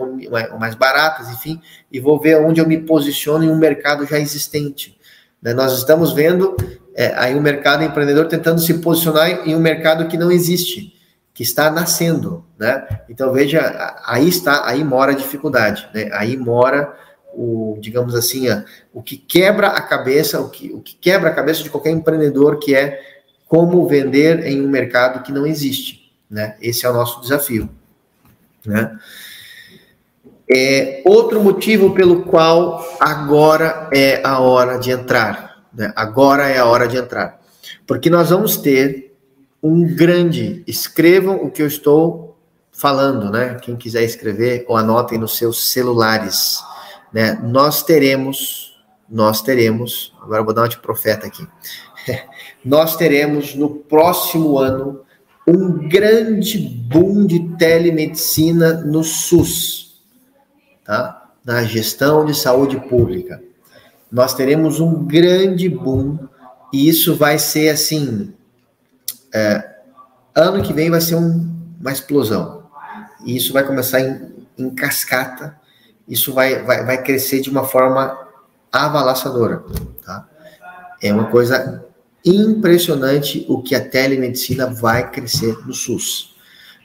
ou 0.51 0.59
mais 0.59 0.75
baratas, 0.75 1.31
enfim, 1.31 1.61
e 1.93 2.01
vou 2.01 2.21
ver 2.21 2.45
onde 2.45 2.61
eu 2.61 2.67
me 2.67 2.79
posiciono 2.79 3.45
em 3.45 3.49
um 3.49 3.57
mercado 3.57 4.05
já 4.05 4.19
existente. 4.19 4.99
Né? 5.41 5.55
Nós 5.55 5.73
estamos 5.79 6.13
vendo 6.13 6.57
é, 6.97 7.15
aí 7.17 7.37
um 7.37 7.41
mercado 7.41 7.85
empreendedor 7.85 8.27
tentando 8.27 8.61
se 8.61 8.75
posicionar 8.75 9.49
em 9.49 9.55
um 9.55 9.61
mercado 9.61 10.09
que 10.09 10.19
não 10.19 10.33
existe, 10.33 10.93
que 11.33 11.45
está 11.45 11.71
nascendo, 11.71 12.45
né? 12.59 12.87
Então 13.09 13.33
veja, 13.33 13.97
aí 14.05 14.29
está, 14.29 14.69
aí 14.69 14.83
mora 14.83 15.13
a 15.13 15.17
dificuldade, 15.17 15.89
né? 15.95 16.09
Aí 16.13 16.37
mora 16.37 16.93
o, 17.37 17.77
digamos 17.81 18.15
assim, 18.15 18.49
a, 18.49 18.65
o 18.93 19.03
que 19.03 19.17
quebra 19.17 19.69
a 19.69 19.83
cabeça, 19.83 20.41
o 20.41 20.49
que, 20.49 20.73
o 20.73 20.81
que 20.81 20.95
quebra 20.95 21.31
a 21.31 21.35
cabeça 21.35 21.63
de 21.63 21.71
qualquer 21.71 21.91
empreendedor, 21.91 22.59
que 22.59 22.75
é 22.75 23.01
como 23.47 23.87
vender 23.87 24.47
em 24.47 24.61
um 24.65 24.69
mercado 24.69 25.23
que 25.23 25.33
não 25.33 25.47
existe, 25.47 26.13
né? 26.31 26.57
Esse 26.61 26.87
é 26.87 26.91
o 26.91 26.93
nosso 26.93 27.21
desafio, 27.21 27.69
né? 28.65 28.99
É, 30.51 31.03
outro 31.05 31.43
motivo 31.43 31.95
pelo 31.95 32.23
qual 32.25 32.85
agora 33.01 33.89
é 33.93 34.21
a 34.25 34.41
hora 34.41 34.79
de 34.79 34.91
entrar, 34.91 35.65
né? 35.73 35.93
Agora 35.97 36.49
é 36.49 36.59
a 36.59 36.67
hora 36.67 36.87
de 36.87 36.97
entrar, 36.97 37.41
porque 37.87 38.11
nós 38.11 38.31
vamos 38.31 38.57
ter 38.57 39.15
um 39.63 39.95
grande, 39.95 40.63
escrevam 40.67 41.37
o 41.37 41.51
que 41.51 41.63
eu 41.63 41.67
estou 41.67 42.37
falando, 42.71 43.31
né? 43.31 43.57
Quem 43.63 43.77
quiser 43.77 44.03
escrever, 44.03 44.65
ou 44.69 44.77
anotem 44.77 45.19
nos 45.19 45.39
seus 45.39 45.71
celulares 45.71 46.59
né, 47.15 47.39
nós 47.45 47.85
teremos, 47.85 48.77
nós 49.09 49.41
teremos, 49.41 50.13
agora 50.21 50.43
vou 50.43 50.53
dar 50.53 50.63
uma 50.63 50.69
de 50.69 50.79
profeta 50.79 51.29
aqui, 51.29 51.47
nós 52.65 52.97
teremos 52.97 53.55
no 53.55 53.71
próximo 53.71 54.59
ano 54.59 55.01
um 55.47 55.89
grande 55.89 56.59
boom 56.59 57.25
de 57.25 57.57
telemedicina 57.57 58.73
no 58.73 59.05
SUS, 59.05 60.03
tá? 60.85 61.31
na 61.45 61.63
gestão 61.63 62.25
de 62.25 62.35
saúde 62.35 62.81
pública. 62.89 63.41
Nós 64.11 64.35
teremos 64.35 64.81
um 64.81 65.05
grande 65.05 65.69
boom 65.69 66.19
e 66.73 66.89
isso 66.89 67.15
vai 67.15 67.39
ser 67.39 67.69
assim, 67.69 68.33
é, 69.33 69.71
ano 70.35 70.65
que 70.65 70.73
vem 70.73 70.91
vai 70.91 71.01
ser 71.01 71.15
um, 71.15 71.49
uma 71.81 71.93
explosão. 71.93 72.65
E 73.25 73.37
isso 73.37 73.53
vai 73.53 73.65
começar 73.65 74.01
em, 74.01 74.33
em 74.59 74.71
cascata 74.71 75.63
isso 76.09 76.33
vai, 76.33 76.63
vai, 76.63 76.85
vai 76.85 77.03
crescer 77.03 77.41
de 77.41 77.51
uma 77.51 77.65
forma 77.65 78.19
avalaçadora. 78.71 79.65
Tá? 80.05 80.29
É 81.03 81.13
uma 81.13 81.27
coisa 81.27 81.85
impressionante 82.25 83.45
o 83.49 83.63
que 83.63 83.75
a 83.75 83.89
telemedicina 83.89 84.67
vai 84.67 85.11
crescer 85.11 85.57
no 85.67 85.73
SUS. 85.73 86.35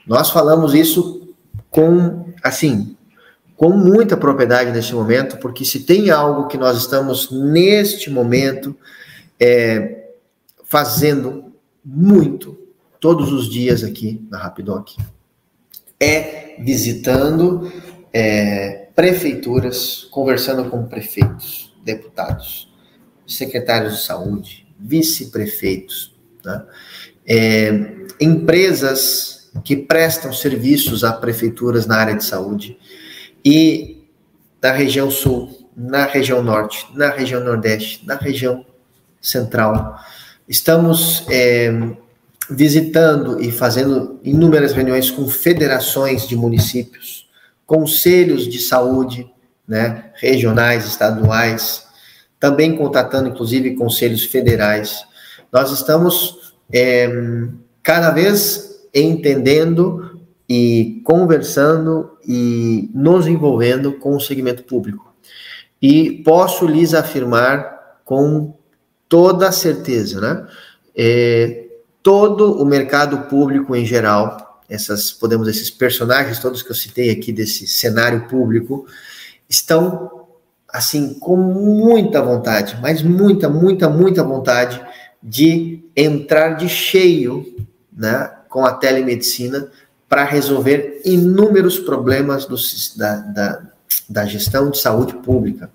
Nós 0.06 0.30
falamos 0.30 0.74
isso 0.74 1.34
com, 1.70 2.32
assim, 2.42 2.96
com 3.56 3.70
muita 3.70 4.16
propriedade 4.16 4.70
neste 4.70 4.94
momento, 4.94 5.38
porque 5.38 5.64
se 5.64 5.80
tem 5.80 6.10
algo 6.10 6.46
que 6.46 6.58
nós 6.58 6.78
estamos 6.78 7.30
neste 7.30 8.10
momento 8.10 8.76
é, 9.38 10.08
fazendo 10.64 11.52
muito 11.84 12.58
todos 12.98 13.32
os 13.32 13.48
dias 13.48 13.82
aqui 13.82 14.26
na 14.30 14.38
Rapidoc, 14.38 14.96
é 15.98 16.56
visitando 16.60 17.70
é, 18.12 18.79
prefeituras, 18.94 20.06
conversando 20.10 20.68
com 20.68 20.86
prefeitos, 20.86 21.72
deputados, 21.84 22.72
secretários 23.26 23.96
de 23.96 24.02
saúde, 24.02 24.66
vice-prefeitos, 24.78 26.14
né? 26.44 26.64
é, 27.26 27.92
empresas 28.20 29.50
que 29.64 29.76
prestam 29.76 30.32
serviços 30.32 31.04
a 31.04 31.12
prefeituras 31.12 31.86
na 31.86 31.96
área 31.96 32.14
de 32.14 32.24
saúde 32.24 32.78
e 33.44 34.04
na 34.62 34.72
região 34.72 35.10
sul, 35.10 35.68
na 35.76 36.04
região 36.04 36.42
norte, 36.42 36.86
na 36.94 37.10
região 37.10 37.42
nordeste, 37.42 38.06
na 38.06 38.16
região 38.16 38.64
central. 39.20 39.98
Estamos 40.48 41.24
é, 41.28 41.72
visitando 42.50 43.40
e 43.42 43.50
fazendo 43.50 44.18
inúmeras 44.24 44.72
reuniões 44.72 45.10
com 45.10 45.26
federações 45.28 46.26
de 46.26 46.36
municípios, 46.36 47.28
conselhos 47.70 48.48
de 48.48 48.58
saúde, 48.58 49.32
né, 49.66 50.10
regionais, 50.14 50.86
estaduais, 50.86 51.86
também 52.40 52.76
contatando, 52.76 53.28
inclusive, 53.28 53.76
conselhos 53.76 54.24
federais. 54.24 55.04
Nós 55.52 55.70
estamos 55.70 56.52
é, 56.72 57.08
cada 57.80 58.10
vez 58.10 58.88
entendendo 58.92 60.20
e 60.48 61.00
conversando 61.04 62.18
e 62.26 62.90
nos 62.92 63.28
envolvendo 63.28 63.92
com 63.92 64.16
o 64.16 64.20
segmento 64.20 64.64
público. 64.64 65.14
E 65.80 66.24
posso 66.24 66.66
lhes 66.66 66.92
afirmar 66.92 68.00
com 68.04 68.52
toda 69.08 69.52
certeza, 69.52 70.20
né? 70.20 70.48
É, 70.96 71.66
todo 72.02 72.60
o 72.60 72.64
mercado 72.64 73.28
público 73.28 73.76
em 73.76 73.86
geral 73.86 74.49
essas, 74.70 75.10
podemos 75.10 75.48
esses 75.48 75.68
personagens 75.68 76.38
todos 76.38 76.62
que 76.62 76.70
eu 76.70 76.76
citei 76.76 77.10
aqui 77.10 77.32
desse 77.32 77.66
cenário 77.66 78.28
público, 78.28 78.86
estão 79.48 80.28
assim 80.68 81.14
com 81.14 81.36
muita 81.36 82.22
vontade, 82.22 82.78
mas 82.80 83.02
muita, 83.02 83.48
muita, 83.48 83.90
muita 83.90 84.22
vontade 84.22 84.80
de 85.20 85.84
entrar 85.96 86.50
de 86.50 86.68
cheio, 86.68 87.66
né, 87.92 88.30
com 88.48 88.64
a 88.64 88.72
telemedicina 88.72 89.68
para 90.08 90.24
resolver 90.24 91.02
inúmeros 91.04 91.78
problemas 91.78 92.46
do, 92.46 92.56
da, 92.96 93.16
da, 93.16 93.62
da 94.08 94.24
gestão 94.24 94.70
de 94.70 94.78
saúde 94.78 95.14
pública. 95.16 95.70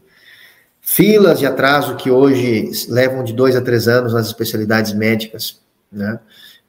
Filas 0.82 1.40
de 1.40 1.46
atraso 1.46 1.96
que 1.96 2.10
hoje 2.10 2.70
levam 2.88 3.24
de 3.24 3.34
dois 3.34 3.56
a 3.56 3.62
três 3.62 3.88
anos 3.88 4.14
nas 4.14 4.28
especialidades 4.28 4.94
médicas, 4.94 5.60
né? 5.92 6.20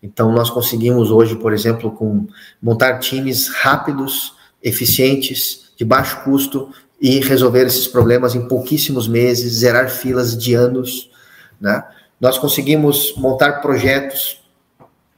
Então, 0.07 0.31
nós 0.31 0.49
conseguimos 0.49 1.11
hoje, 1.11 1.35
por 1.35 1.53
exemplo, 1.53 1.91
com 1.91 2.29
montar 2.63 3.01
times 3.01 3.49
rápidos, 3.49 4.35
eficientes, 4.63 5.73
de 5.77 5.85
baixo 5.85 6.23
custo 6.23 6.71
e 7.01 7.19
resolver 7.19 7.67
esses 7.67 7.89
problemas 7.89 8.35
em 8.37 8.47
pouquíssimos 8.47 9.09
meses, 9.09 9.55
zerar 9.55 9.91
filas 9.91 10.39
de 10.39 10.55
anos. 10.55 11.11
Né? 11.61 11.85
Nós 12.21 12.39
conseguimos 12.39 13.15
montar 13.17 13.61
projetos, 13.61 14.41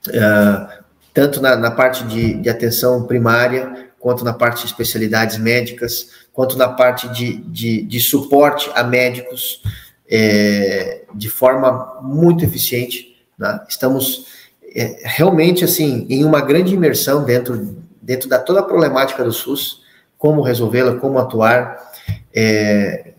uh, 0.08 0.82
tanto 1.12 1.40
na, 1.42 1.54
na 1.54 1.70
parte 1.70 2.04
de, 2.04 2.34
de, 2.34 2.48
atenção 2.48 3.04
primária, 3.04 3.90
quanto 3.98 4.24
na 4.24 4.32
parte 4.32 4.62
de 4.62 4.68
especialidades 4.68 5.36
médicas, 5.36 6.10
quanto 6.32 6.56
na 6.56 6.68
parte 6.68 7.08
de, 7.10 7.36
de, 7.36 7.82
de 7.82 8.00
suporte 8.00 8.70
a 8.74 8.82
médicos, 8.82 9.62
é, 10.10 11.02
de 11.14 11.28
forma 11.28 12.00
muito 12.02 12.42
eficiente. 12.42 13.14
Né? 13.38 13.60
Estamos 13.68 14.37
é, 14.78 15.00
realmente 15.02 15.64
assim 15.64 16.06
em 16.08 16.24
uma 16.24 16.40
grande 16.40 16.74
imersão 16.74 17.24
dentro, 17.24 17.76
dentro 18.00 18.28
da 18.28 18.38
toda 18.38 18.60
a 18.60 18.64
problemática 18.64 19.24
do 19.24 19.32
SUS, 19.32 19.82
como 20.16 20.42
resolvê-la, 20.42 20.96
como 20.96 21.18
atuar, 21.18 21.92
é, 22.34 23.12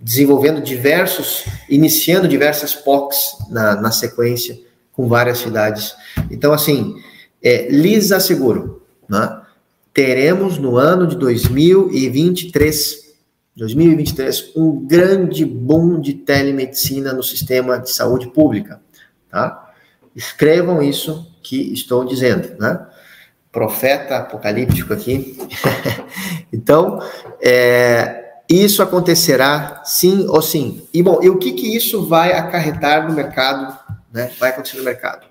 desenvolvendo 0.00 0.62
diversos, 0.62 1.44
iniciando 1.68 2.26
diversas 2.28 2.74
POCs 2.74 3.36
na, 3.50 3.76
na 3.76 3.90
sequência, 3.90 4.58
com 4.92 5.08
várias 5.08 5.38
cidades. 5.38 5.94
Então, 6.30 6.52
assim, 6.52 6.94
é, 7.42 7.68
lhes 7.68 8.12
asseguro, 8.12 8.82
né, 9.08 9.40
teremos 9.92 10.58
no 10.58 10.76
ano 10.76 11.06
de 11.06 11.16
2023, 11.16 13.10
2023, 13.56 14.52
um 14.56 14.86
grande 14.86 15.44
boom 15.44 16.00
de 16.00 16.14
telemedicina 16.14 17.12
no 17.12 17.22
sistema 17.22 17.78
de 17.78 17.90
saúde 17.90 18.28
pública, 18.28 18.80
tá? 19.28 19.59
Escrevam 20.14 20.82
isso 20.82 21.30
que 21.42 21.72
estou 21.72 22.04
dizendo, 22.04 22.56
né? 22.58 22.86
Profeta 23.52 24.18
apocalíptico 24.18 24.92
aqui. 24.92 25.38
então, 26.52 27.00
é, 27.42 28.32
isso 28.48 28.82
acontecerá 28.82 29.82
sim 29.84 30.26
ou 30.28 30.42
sim. 30.42 30.86
E 30.92 31.02
bom, 31.02 31.20
e 31.22 31.28
o 31.28 31.38
que 31.38 31.52
que 31.52 31.76
isso 31.76 32.06
vai 32.06 32.32
acarretar 32.32 33.08
no 33.08 33.14
mercado, 33.14 33.76
né? 34.12 34.30
Vai 34.38 34.50
acontecer 34.50 34.78
no 34.78 34.84
mercado. 34.84 35.26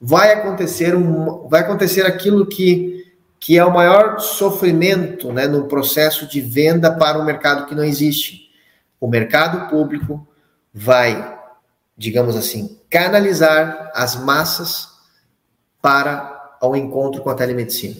Vai 0.00 0.32
acontecer 0.32 0.94
um, 0.94 1.48
vai 1.48 1.60
acontecer 1.60 2.06
aquilo 2.06 2.46
que 2.46 3.00
que 3.40 3.56
é 3.56 3.64
o 3.64 3.72
maior 3.72 4.20
sofrimento, 4.20 5.32
né, 5.32 5.48
no 5.48 5.64
processo 5.64 6.26
de 6.26 6.42
venda 6.42 6.92
para 6.92 7.18
um 7.18 7.24
mercado 7.24 7.66
que 7.66 7.74
não 7.74 7.82
existe. 7.82 8.50
O 9.00 9.08
mercado 9.08 9.70
público 9.70 10.28
vai 10.74 11.39
digamos 12.00 12.34
assim, 12.34 12.78
canalizar 12.88 13.92
as 13.94 14.16
massas 14.16 14.88
para 15.82 16.56
o 16.62 16.74
encontro 16.74 17.20
com 17.20 17.28
a 17.28 17.34
telemedicina. 17.34 17.96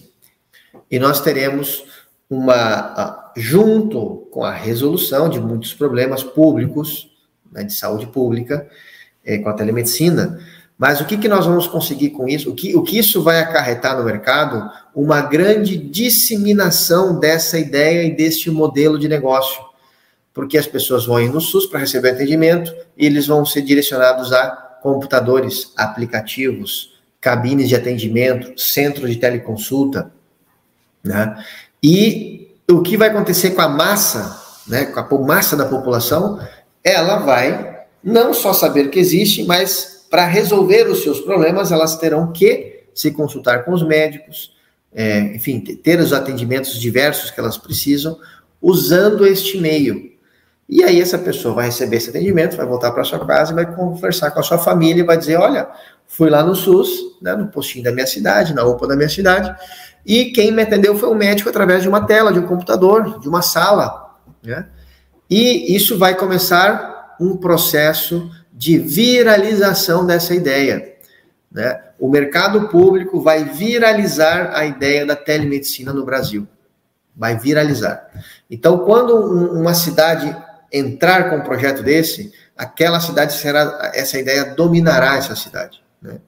E 0.90 0.98
nós 0.98 1.20
teremos 1.20 1.84
uma, 2.30 3.30
junto 3.36 4.26
com 4.32 4.42
a 4.42 4.52
resolução 4.52 5.28
de 5.28 5.38
muitos 5.38 5.74
problemas 5.74 6.22
públicos, 6.22 7.10
né, 7.52 7.62
de 7.62 7.74
saúde 7.74 8.06
pública, 8.06 8.66
é, 9.22 9.36
com 9.36 9.50
a 9.50 9.52
telemedicina, 9.52 10.40
mas 10.78 10.98
o 11.02 11.04
que, 11.04 11.18
que 11.18 11.28
nós 11.28 11.44
vamos 11.44 11.66
conseguir 11.66 12.08
com 12.08 12.26
isso? 12.26 12.50
O 12.50 12.54
que, 12.54 12.74
o 12.74 12.82
que 12.82 12.98
isso 12.98 13.22
vai 13.22 13.38
acarretar 13.38 13.98
no 13.98 14.02
mercado? 14.02 14.66
Uma 14.94 15.20
grande 15.20 15.76
disseminação 15.76 17.20
dessa 17.20 17.58
ideia 17.58 18.02
e 18.04 18.16
deste 18.16 18.50
modelo 18.50 18.98
de 18.98 19.08
negócio 19.08 19.69
porque 20.32 20.56
as 20.56 20.66
pessoas 20.66 21.06
vão 21.06 21.20
ir 21.20 21.30
no 21.30 21.40
SUS 21.40 21.66
para 21.66 21.80
receber 21.80 22.10
atendimento 22.10 22.74
e 22.96 23.06
eles 23.06 23.26
vão 23.26 23.44
ser 23.44 23.62
direcionados 23.62 24.32
a 24.32 24.50
computadores, 24.82 25.72
aplicativos, 25.76 26.98
cabines 27.20 27.68
de 27.68 27.76
atendimento, 27.76 28.58
centros 28.58 29.10
de 29.10 29.16
teleconsulta, 29.16 30.10
né? 31.04 31.44
E 31.82 32.54
o 32.70 32.82
que 32.82 32.96
vai 32.96 33.08
acontecer 33.08 33.50
com 33.50 33.60
a 33.60 33.68
massa, 33.68 34.40
né, 34.66 34.86
com 34.86 35.00
a 35.00 35.26
massa 35.26 35.56
da 35.56 35.66
população, 35.66 36.40
ela 36.84 37.16
vai 37.16 37.80
não 38.02 38.32
só 38.32 38.52
saber 38.52 38.90
que 38.90 38.98
existe, 38.98 39.44
mas 39.44 40.06
para 40.10 40.26
resolver 40.26 40.88
os 40.88 41.02
seus 41.02 41.20
problemas, 41.20 41.70
elas 41.70 41.96
terão 41.96 42.32
que 42.32 42.84
se 42.94 43.10
consultar 43.12 43.64
com 43.64 43.72
os 43.72 43.82
médicos, 43.82 44.54
é, 44.92 45.20
enfim, 45.34 45.60
ter 45.60 46.00
os 46.00 46.12
atendimentos 46.12 46.78
diversos 46.80 47.30
que 47.30 47.38
elas 47.38 47.56
precisam, 47.56 48.18
usando 48.60 49.26
este 49.26 49.58
meio, 49.58 50.12
e 50.70 50.84
aí 50.84 51.00
essa 51.00 51.18
pessoa 51.18 51.52
vai 51.52 51.66
receber 51.66 51.96
esse 51.96 52.10
atendimento, 52.10 52.56
vai 52.56 52.64
voltar 52.64 52.92
para 52.92 53.02
sua 53.02 53.26
casa 53.26 53.52
vai 53.52 53.66
conversar 53.74 54.30
com 54.30 54.38
a 54.38 54.42
sua 54.42 54.56
família 54.56 55.02
e 55.02 55.04
vai 55.04 55.18
dizer, 55.18 55.36
olha, 55.36 55.68
fui 56.06 56.30
lá 56.30 56.44
no 56.44 56.54
SUS, 56.54 56.88
né, 57.20 57.34
no 57.34 57.48
postinho 57.48 57.82
da 57.82 57.90
minha 57.90 58.06
cidade, 58.06 58.54
na 58.54 58.64
UPA 58.64 58.86
da 58.86 58.94
minha 58.94 59.08
cidade, 59.08 59.52
e 60.06 60.26
quem 60.26 60.52
me 60.52 60.62
atendeu 60.62 60.96
foi 60.96 61.08
um 61.08 61.16
médico 61.16 61.50
através 61.50 61.82
de 61.82 61.88
uma 61.88 62.06
tela, 62.06 62.32
de 62.32 62.38
um 62.38 62.46
computador, 62.46 63.18
de 63.18 63.28
uma 63.28 63.42
sala, 63.42 64.16
né? 64.44 64.68
E 65.28 65.74
isso 65.74 65.98
vai 65.98 66.14
começar 66.14 67.16
um 67.20 67.36
processo 67.36 68.30
de 68.52 68.78
viralização 68.78 70.06
dessa 70.06 70.34
ideia, 70.34 70.94
né? 71.50 71.80
O 71.98 72.08
mercado 72.08 72.68
público 72.68 73.20
vai 73.20 73.44
viralizar 73.44 74.52
a 74.54 74.64
ideia 74.64 75.04
da 75.04 75.16
telemedicina 75.16 75.92
no 75.92 76.04
Brasil. 76.04 76.46
Vai 77.14 77.36
viralizar. 77.36 78.08
Então, 78.50 78.78
quando 78.78 79.14
uma 79.52 79.74
cidade 79.74 80.34
entrar 80.72 81.30
com 81.30 81.36
um 81.36 81.42
projeto 81.42 81.82
desse, 81.82 82.32
aquela 82.56 83.00
cidade 83.00 83.32
será, 83.32 83.90
essa 83.94 84.18
ideia 84.18 84.54
dominará 84.54 85.16
essa 85.16 85.34
cidade. 85.34 85.82
Né? 86.00 86.18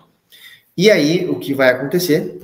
E 0.76 0.90
aí, 0.90 1.28
o 1.28 1.38
que 1.38 1.54
vai 1.54 1.70
acontecer 1.70 2.40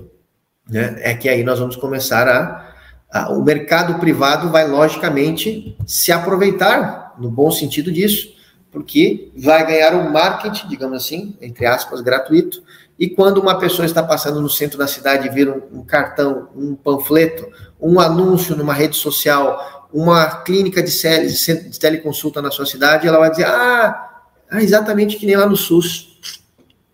né, 0.68 0.96
é 0.98 1.14
que 1.14 1.28
aí 1.28 1.42
nós 1.42 1.58
vamos 1.58 1.76
começar 1.76 2.28
a, 2.28 2.74
a, 3.10 3.32
O 3.32 3.42
mercado 3.42 3.98
privado 3.98 4.50
vai, 4.50 4.66
logicamente, 4.66 5.76
se 5.86 6.12
aproveitar, 6.12 7.14
no 7.18 7.30
bom 7.30 7.50
sentido 7.50 7.90
disso, 7.90 8.36
porque 8.70 9.32
vai 9.36 9.66
ganhar 9.66 9.94
um 9.94 10.10
marketing, 10.10 10.68
digamos 10.68 11.02
assim, 11.02 11.36
entre 11.40 11.66
aspas, 11.66 12.00
gratuito. 12.00 12.62
E 12.98 13.08
quando 13.08 13.38
uma 13.38 13.58
pessoa 13.58 13.86
está 13.86 14.02
passando 14.02 14.40
no 14.40 14.50
centro 14.50 14.76
da 14.76 14.86
cidade 14.86 15.26
e 15.26 15.30
vira 15.30 15.50
um, 15.50 15.78
um 15.78 15.84
cartão, 15.84 16.48
um 16.54 16.74
panfleto, 16.74 17.48
um 17.80 17.98
anúncio 17.98 18.54
numa 18.56 18.74
rede 18.74 18.96
social 18.96 19.77
uma 19.92 20.42
clínica 20.42 20.82
de, 20.82 20.90
de 20.90 21.80
teleconsulta 21.80 22.42
na 22.42 22.50
sua 22.50 22.66
cidade, 22.66 23.06
ela 23.06 23.18
vai 23.18 23.30
dizer, 23.30 23.46
ah, 23.46 24.22
ah, 24.50 24.62
exatamente 24.62 25.16
que 25.16 25.26
nem 25.26 25.36
lá 25.36 25.46
no 25.46 25.56
SUS, 25.56 26.18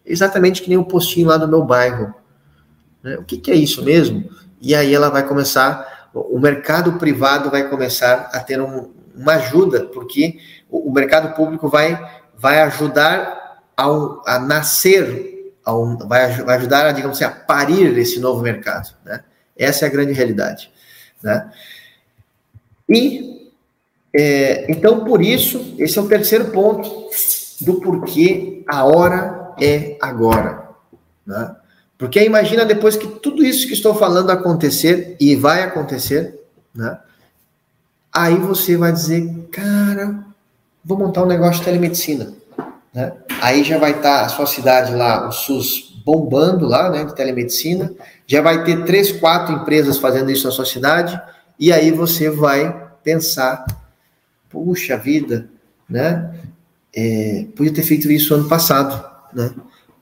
exatamente 0.05 0.63
que 0.63 0.69
nem 0.69 0.79
o 0.79 0.85
postinho 0.85 1.29
lá 1.29 1.37
do 1.37 1.49
meu 1.49 1.63
bairro. 1.65 2.15
Né? 3.03 3.17
O 3.17 3.25
que, 3.25 3.37
que 3.37 3.51
é 3.51 3.55
isso 3.55 3.85
mesmo? 3.85 4.29
E 4.61 4.75
aí 4.75 4.95
ela 4.95 5.11
vai 5.11 5.27
começar, 5.27 6.11
o 6.15 6.39
mercado 6.39 6.95
privado 6.95 7.51
vai 7.51 7.69
começar 7.69 8.31
a 8.33 8.41
ter 8.41 8.61
um, 8.61 8.91
uma 9.15 9.35
ajuda, 9.35 9.85
porque 9.87 10.39
o, 10.71 10.91
o, 10.91 10.93
mercado 10.93 11.35
público 11.35 11.69
vai, 11.69 11.99
vai 12.37 12.61
ajudar 12.63 13.61
ao, 13.77 14.23
a 14.27 14.39
nascer, 14.39 15.53
ao, 15.65 15.99
vai, 15.99 16.31
vai 16.43 16.57
ajudar 16.57 16.87
a, 16.87 16.93
digamos 16.93 17.21
assim, 17.21 17.25
a 17.25 17.35
parir 17.35 17.97
esse 17.99 18.21
novo 18.21 18.43
mercado. 18.43 18.95
Né? 19.05 19.23
Essa 19.57 19.85
é 19.85 19.89
a 19.89 19.93
grande 19.93 20.13
realidade. 20.13 20.71
Né? 21.23 21.51
E, 22.89 23.51
é, 24.15 24.71
então, 24.71 25.05
por 25.05 25.23
isso, 25.23 25.75
esse 25.79 25.99
é 25.99 26.03
o 26.03 26.09
terceiro 26.09 26.47
ponto 26.47 27.09
do 27.61 27.81
porquê 27.81 28.63
a 28.69 28.85
hora 28.85 29.55
é 29.61 29.97
agora. 30.01 30.69
Né? 31.27 31.57
Porque 31.97 32.23
imagina 32.23 32.65
depois 32.65 32.97
que 32.97 33.07
tudo 33.07 33.45
isso 33.45 33.67
que 33.67 33.73
estou 33.73 33.95
falando 33.95 34.31
acontecer, 34.31 35.17
e 35.19 35.35
vai 35.35 35.63
acontecer, 35.63 36.39
né? 36.75 36.99
aí 38.13 38.37
você 38.37 38.77
vai 38.77 38.93
dizer, 38.93 39.29
cara, 39.51 40.25
vou 40.85 40.99
montar 40.99 41.23
um 41.23 41.27
negócio 41.27 41.61
de 41.61 41.65
telemedicina. 41.65 42.33
Né? 42.93 43.13
Aí 43.41 43.65
já 43.65 43.79
vai 43.79 43.93
estar 43.93 44.21
tá 44.21 44.27
a 44.27 44.29
sua 44.29 44.47
cidade 44.47 44.95
lá, 44.95 45.29
o 45.29 45.33
SUS 45.33 45.95
bombando 46.05 46.67
lá, 46.67 46.91
né, 46.91 47.05
de 47.05 47.15
telemedicina, 47.15 47.91
já 48.27 48.43
vai 48.43 48.63
ter 48.63 48.85
três, 48.85 49.11
quatro 49.11 49.55
empresas 49.55 49.97
fazendo 49.97 50.31
isso 50.31 50.47
na 50.47 50.53
sua 50.53 50.67
cidade, 50.67 51.19
e 51.59 51.73
aí 51.73 51.91
você 51.91 52.31
vai 52.31 52.89
pensar, 53.03 53.65
puxa 54.49 54.97
vida, 54.97 55.49
né? 55.89 56.35
É, 56.95 57.47
podia 57.55 57.73
ter 57.73 57.83
feito 57.83 58.11
isso 58.11 58.35
ano 58.35 58.49
passado, 58.49 59.05
né? 59.33 59.53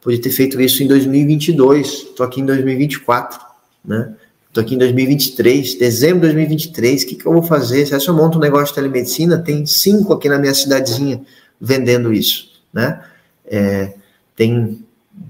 Podia 0.01 0.21
ter 0.21 0.31
feito 0.31 0.61
isso 0.61 0.83
em 0.83 0.87
2022, 0.87 1.87
estou 1.87 2.27
aqui 2.27 2.41
em 2.41 2.47
2024, 2.47 3.41
né? 3.85 4.15
Estou 4.49 4.63
aqui 4.63 4.75
em 4.75 4.79
2023, 4.79 5.77
dezembro 5.77 6.29
de 6.29 6.35
2023, 6.35 7.03
o 7.03 7.07
que, 7.07 7.15
que 7.15 7.27
eu 7.27 7.33
vou 7.33 7.43
fazer? 7.43 7.87
Se 7.87 8.07
eu 8.07 8.15
monto 8.15 8.37
um 8.37 8.41
negócio 8.41 8.69
de 8.69 8.75
telemedicina, 8.75 9.39
tem 9.39 9.65
cinco 9.65 10.13
aqui 10.13 10.29
na 10.29 10.39
minha 10.39 10.53
cidadezinha 10.53 11.23
vendendo 11.59 12.13
isso, 12.13 12.51
né? 12.73 13.03
É, 13.47 13.95
tem 14.37 14.85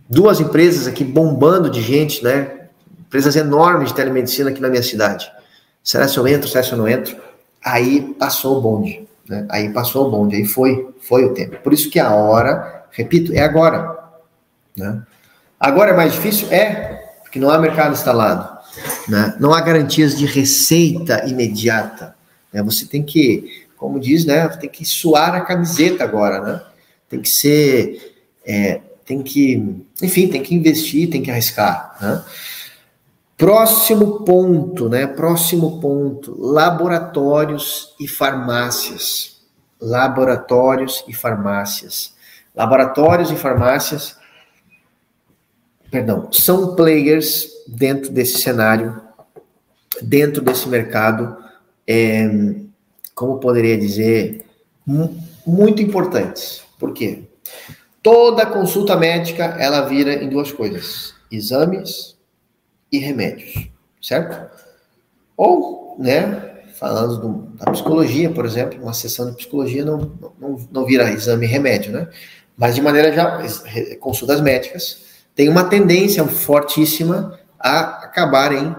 duas 0.09 0.41
empresas 0.41 0.87
aqui 0.87 1.05
bombando 1.05 1.71
de 1.71 1.81
gente, 1.81 2.25
né? 2.25 2.67
Empresas 3.07 3.37
enormes 3.37 3.91
de 3.91 3.95
telemedicina 3.95 4.51
aqui 4.51 4.61
na 4.61 4.69
minha 4.69 4.83
cidade. 4.83 5.31
Será 5.83 6.07
se 6.07 6.17
eu 6.17 6.27
entro, 6.29 6.49
será 6.49 6.63
se 6.63 6.73
eu 6.73 6.79
não 6.79 6.89
entro? 6.89 7.17
Aí 7.65 8.15
passou 8.15 8.59
o 8.59 8.61
bonde, 8.61 9.07
né? 9.29 9.47
Aí 9.51 9.71
passou 9.71 10.07
o 10.07 10.11
bonde, 10.11 10.37
aí 10.37 10.45
foi, 10.45 10.89
foi 11.01 11.25
o 11.25 11.35
tempo. 11.35 11.59
Por 11.63 11.73
isso 11.73 11.91
que 11.91 11.99
a 11.99 12.15
hora, 12.15 12.85
repito, 12.91 13.33
é 13.33 13.41
agora, 13.41 13.99
né? 14.77 15.03
Agora 15.59 15.93
é 15.93 15.97
mais 15.97 16.13
difícil? 16.13 16.49
É, 16.51 17.03
porque 17.23 17.39
não 17.39 17.49
há 17.49 17.59
mercado 17.59 17.93
instalado. 17.93 18.59
Né? 19.09 19.37
Não 19.39 19.55
há 19.55 19.61
garantias 19.61 20.19
de 20.19 20.27
receita 20.27 21.25
imediata. 21.29 22.17
Né? 22.53 22.63
Você 22.63 22.85
tem 22.85 23.03
que, 23.03 23.67
como 23.77 24.01
diz, 24.01 24.25
né? 24.25 24.49
Tem 24.49 24.69
que 24.69 24.85
suar 24.85 25.35
a 25.35 25.41
camiseta 25.43 26.03
agora, 26.03 26.41
né? 26.41 26.63
Tem 27.09 27.21
que 27.21 27.29
ser, 27.29 28.17
é, 28.45 28.81
tem 29.05 29.23
que, 29.23 29.85
enfim, 30.03 30.29
tem 30.29 30.43
que 30.43 30.55
investir, 30.55 31.11
tem 31.11 31.23
que 31.23 31.31
arriscar. 31.31 31.97
Né? 32.01 32.25
Próximo 33.43 34.21
ponto, 34.25 34.89
né? 34.89 35.05
Próximo 35.05 35.81
ponto: 35.81 36.41
laboratórios 36.41 37.93
e 37.99 38.07
farmácias. 38.07 39.41
Laboratórios 39.81 41.05
e 41.09 41.13
farmácias. 41.13 42.15
Laboratórios 42.55 43.33
e 43.33 43.35
farmácias, 43.35 44.17
perdão, 45.91 46.31
são 46.31 46.77
players 46.77 47.49
dentro 47.67 48.13
desse 48.13 48.39
cenário, 48.41 49.03
dentro 50.01 50.41
desse 50.41 50.69
mercado, 50.69 51.37
é, 51.85 52.31
como 53.13 53.41
poderia 53.41 53.77
dizer, 53.77 54.47
muito 55.45 55.83
importantes. 55.83 56.63
Por 56.79 56.93
quê? 56.93 57.25
Toda 58.01 58.47
consulta 58.47 58.95
médica 58.95 59.57
ela 59.59 59.81
vira 59.81 60.23
em 60.23 60.29
duas 60.29 60.53
coisas: 60.53 61.13
exames 61.29 62.12
e 62.93 62.99
remédios, 62.99 63.71
certo? 64.01 64.51
Ou, 65.37 65.97
né, 65.99 66.53
falando 66.79 67.19
do, 67.19 67.33
da 67.57 67.71
psicologia, 67.73 68.31
por 68.31 68.45
exemplo, 68.45 68.83
uma 68.83 68.93
sessão 68.93 69.31
de 69.31 69.37
psicologia 69.37 69.85
não, 69.85 70.13
não, 70.39 70.69
não 70.71 70.85
vira 70.85 71.11
exame 71.11 71.47
e 71.47 71.49
remédio, 71.49 71.93
né? 71.93 72.09
Mas 72.57 72.75
de 72.75 72.83
maneira 72.83 73.13
já, 73.13 73.41
consultas 73.99 74.41
médicas 74.41 75.03
tem 75.35 75.49
uma 75.49 75.65
tendência 75.65 76.25
fortíssima 76.27 77.39
a 77.59 78.05
acabar 78.05 78.53
em 78.53 78.77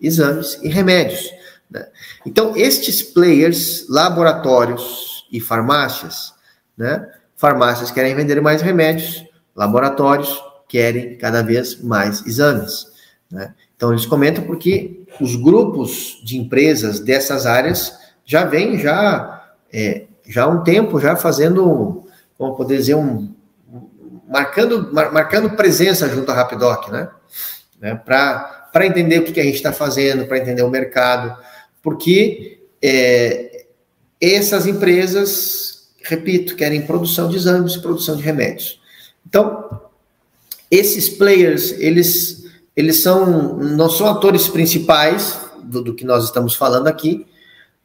exames 0.00 0.58
e 0.62 0.68
remédios. 0.68 1.30
Né? 1.70 1.86
Então, 2.26 2.56
estes 2.56 3.02
players, 3.02 3.86
laboratórios 3.88 5.26
e 5.30 5.40
farmácias, 5.40 6.34
né? 6.76 7.08
farmácias 7.36 7.90
querem 7.90 8.14
vender 8.14 8.40
mais 8.40 8.60
remédios, 8.62 9.24
laboratórios 9.54 10.42
querem 10.68 11.16
cada 11.16 11.42
vez 11.42 11.80
mais 11.80 12.26
exames. 12.26 12.91
Né? 13.32 13.54
Então, 13.74 13.90
eles 13.90 14.04
comentam 14.04 14.44
porque 14.44 15.04
os 15.18 15.34
grupos 15.36 16.20
de 16.22 16.36
empresas 16.36 17.00
dessas 17.00 17.46
áreas 17.46 17.98
já 18.26 18.44
vêm 18.44 18.78
já, 18.78 19.54
é, 19.72 20.04
já 20.28 20.44
há 20.44 20.48
um 20.48 20.62
tempo 20.62 21.00
já 21.00 21.16
fazendo, 21.16 22.04
como 22.36 22.54
poder 22.54 22.76
dizer, 22.76 22.94
um, 22.94 23.34
marcando, 24.28 24.92
mar, 24.92 25.10
marcando 25.10 25.56
presença 25.56 26.08
junto 26.10 26.30
à 26.30 26.34
Rapidoc, 26.34 26.88
né? 26.90 27.08
né, 27.80 27.94
para 27.94 28.86
entender 28.86 29.18
o 29.18 29.24
que, 29.24 29.32
que 29.32 29.40
a 29.40 29.44
gente 29.44 29.56
está 29.56 29.72
fazendo, 29.72 30.26
para 30.26 30.38
entender 30.38 30.62
o 30.62 30.70
mercado, 30.70 31.36
porque 31.82 32.60
é, 32.80 33.64
essas 34.20 34.66
empresas, 34.66 35.88
repito, 36.02 36.54
querem 36.54 36.82
produção 36.82 37.28
de 37.28 37.36
exames, 37.36 37.76
produção 37.76 38.14
de 38.14 38.22
remédios. 38.22 38.80
Então, 39.26 39.80
esses 40.70 41.08
players, 41.08 41.72
eles, 41.72 42.41
eles 42.76 43.02
são, 43.02 43.56
não 43.56 43.90
são 43.90 44.08
atores 44.08 44.48
principais 44.48 45.38
do, 45.62 45.82
do 45.82 45.94
que 45.94 46.04
nós 46.04 46.24
estamos 46.24 46.54
falando 46.54 46.88
aqui, 46.88 47.26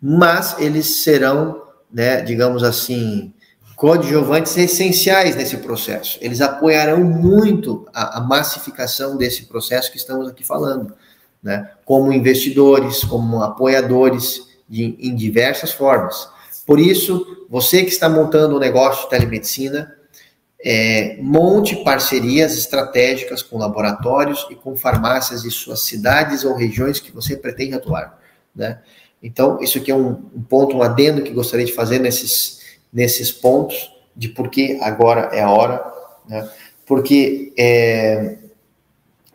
mas 0.02 0.56
eles 0.60 1.04
serão, 1.04 1.62
né, 1.92 2.22
digamos 2.22 2.64
assim, 2.64 3.34
coadjuvantes 3.76 4.58
essenciais 4.58 5.36
nesse 5.36 5.58
processo. 5.58 6.18
Eles 6.20 6.42
apoiarão 6.42 7.04
muito 7.04 7.88
a, 7.94 8.18
a, 8.18 8.22
massificação 8.22 9.16
desse 9.16 9.46
processo 9.46 9.92
que 9.92 9.98
estamos 9.98 10.28
aqui 10.28 10.44
falando, 10.44 10.94
né? 11.44 11.70
como 11.86 12.12
investidores, 12.12 13.04
como 13.04 13.44
apoiadores 13.44 14.48
de, 14.68 14.98
em 15.00 15.16
diversas 15.16 15.72
formas. 15.72 16.28
Por 16.66 16.80
isso, 16.80 17.46
você 17.48 17.84
que 17.84 17.92
está 17.92 18.10
montando 18.10 18.56
um 18.56 18.60
negócio 18.60 19.04
de 19.04 19.10
telemedicina, 19.12 19.96
é, 20.64 21.18
monte 21.22 21.76
parcerias 21.84 22.58
estratégicas 22.58 23.42
com 23.42 23.58
laboratórios 23.58 24.48
e 24.50 24.56
com 24.56 24.76
farmácias 24.76 25.44
de 25.44 25.52
suas 25.52 25.82
cidades 25.82 26.44
ou 26.44 26.56
regiões 26.56 27.00
que 27.00 27.12
você 27.12 27.36
pretende 27.36 27.76
atuar. 27.76 28.20
Né? 28.56 28.80
Então, 29.22 29.60
isso 29.62 29.78
aqui 29.78 29.92
é 29.92 29.96
um, 29.96 30.10
um 30.36 30.42
ponto, 30.42 30.78
um 30.78 30.82
adendo 30.82 31.22
que 31.22 31.32
gostaria 31.32 31.66
de 31.66 31.74
fazer 31.74 32.00
nesses 32.00 32.58
nesses 32.92 33.32
pontos 33.32 33.92
de 34.16 34.30
por 34.30 34.50
que 34.50 34.80
agora 34.82 35.30
é 35.32 35.42
a 35.42 35.50
hora, 35.52 35.84
né? 36.28 36.50
porque, 36.86 37.54
é, 37.58 38.38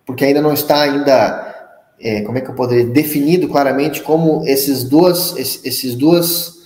porque 0.04 0.24
ainda 0.24 0.42
não 0.42 0.52
está 0.52 0.82
ainda, 0.82 1.78
é, 2.00 2.22
como 2.22 2.38
é 2.38 2.40
que 2.40 2.50
eu 2.50 2.54
poderia, 2.54 2.86
definido 2.86 3.48
claramente 3.48 4.02
como 4.02 4.44
esses 4.46 4.82
duas, 4.82 5.36
esses 5.36 5.94
duas 5.94 6.61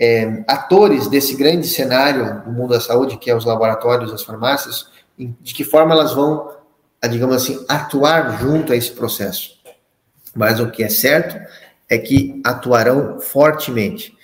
é, 0.00 0.42
atores 0.48 1.06
desse 1.08 1.36
grande 1.36 1.68
cenário 1.68 2.42
do 2.42 2.50
mundo 2.50 2.70
da 2.70 2.80
saúde, 2.80 3.18
que 3.18 3.30
é 3.30 3.36
os 3.36 3.44
laboratórios, 3.44 4.10
as 4.10 4.22
farmácias, 4.22 4.88
de 5.18 5.52
que 5.52 5.62
forma 5.62 5.92
elas 5.92 6.14
vão, 6.14 6.50
digamos 7.10 7.36
assim, 7.36 7.62
atuar 7.68 8.40
junto 8.40 8.72
a 8.72 8.76
esse 8.76 8.90
processo. 8.92 9.60
Mas 10.34 10.58
o 10.58 10.70
que 10.70 10.82
é 10.82 10.88
certo 10.88 11.38
é 11.86 11.98
que 11.98 12.40
atuarão 12.42 13.20
fortemente 13.20 14.16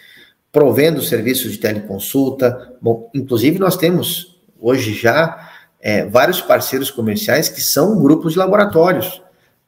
provendo 0.50 1.02
serviços 1.02 1.52
de 1.52 1.58
teleconsulta. 1.58 2.74
Bom, 2.80 3.10
inclusive 3.14 3.58
nós 3.58 3.76
temos 3.76 4.40
hoje 4.58 4.94
já 4.94 5.50
é, 5.78 6.06
vários 6.06 6.40
parceiros 6.40 6.90
comerciais 6.90 7.50
que 7.50 7.60
são 7.60 8.00
grupos 8.00 8.32
de 8.32 8.38
laboratórios, 8.38 9.20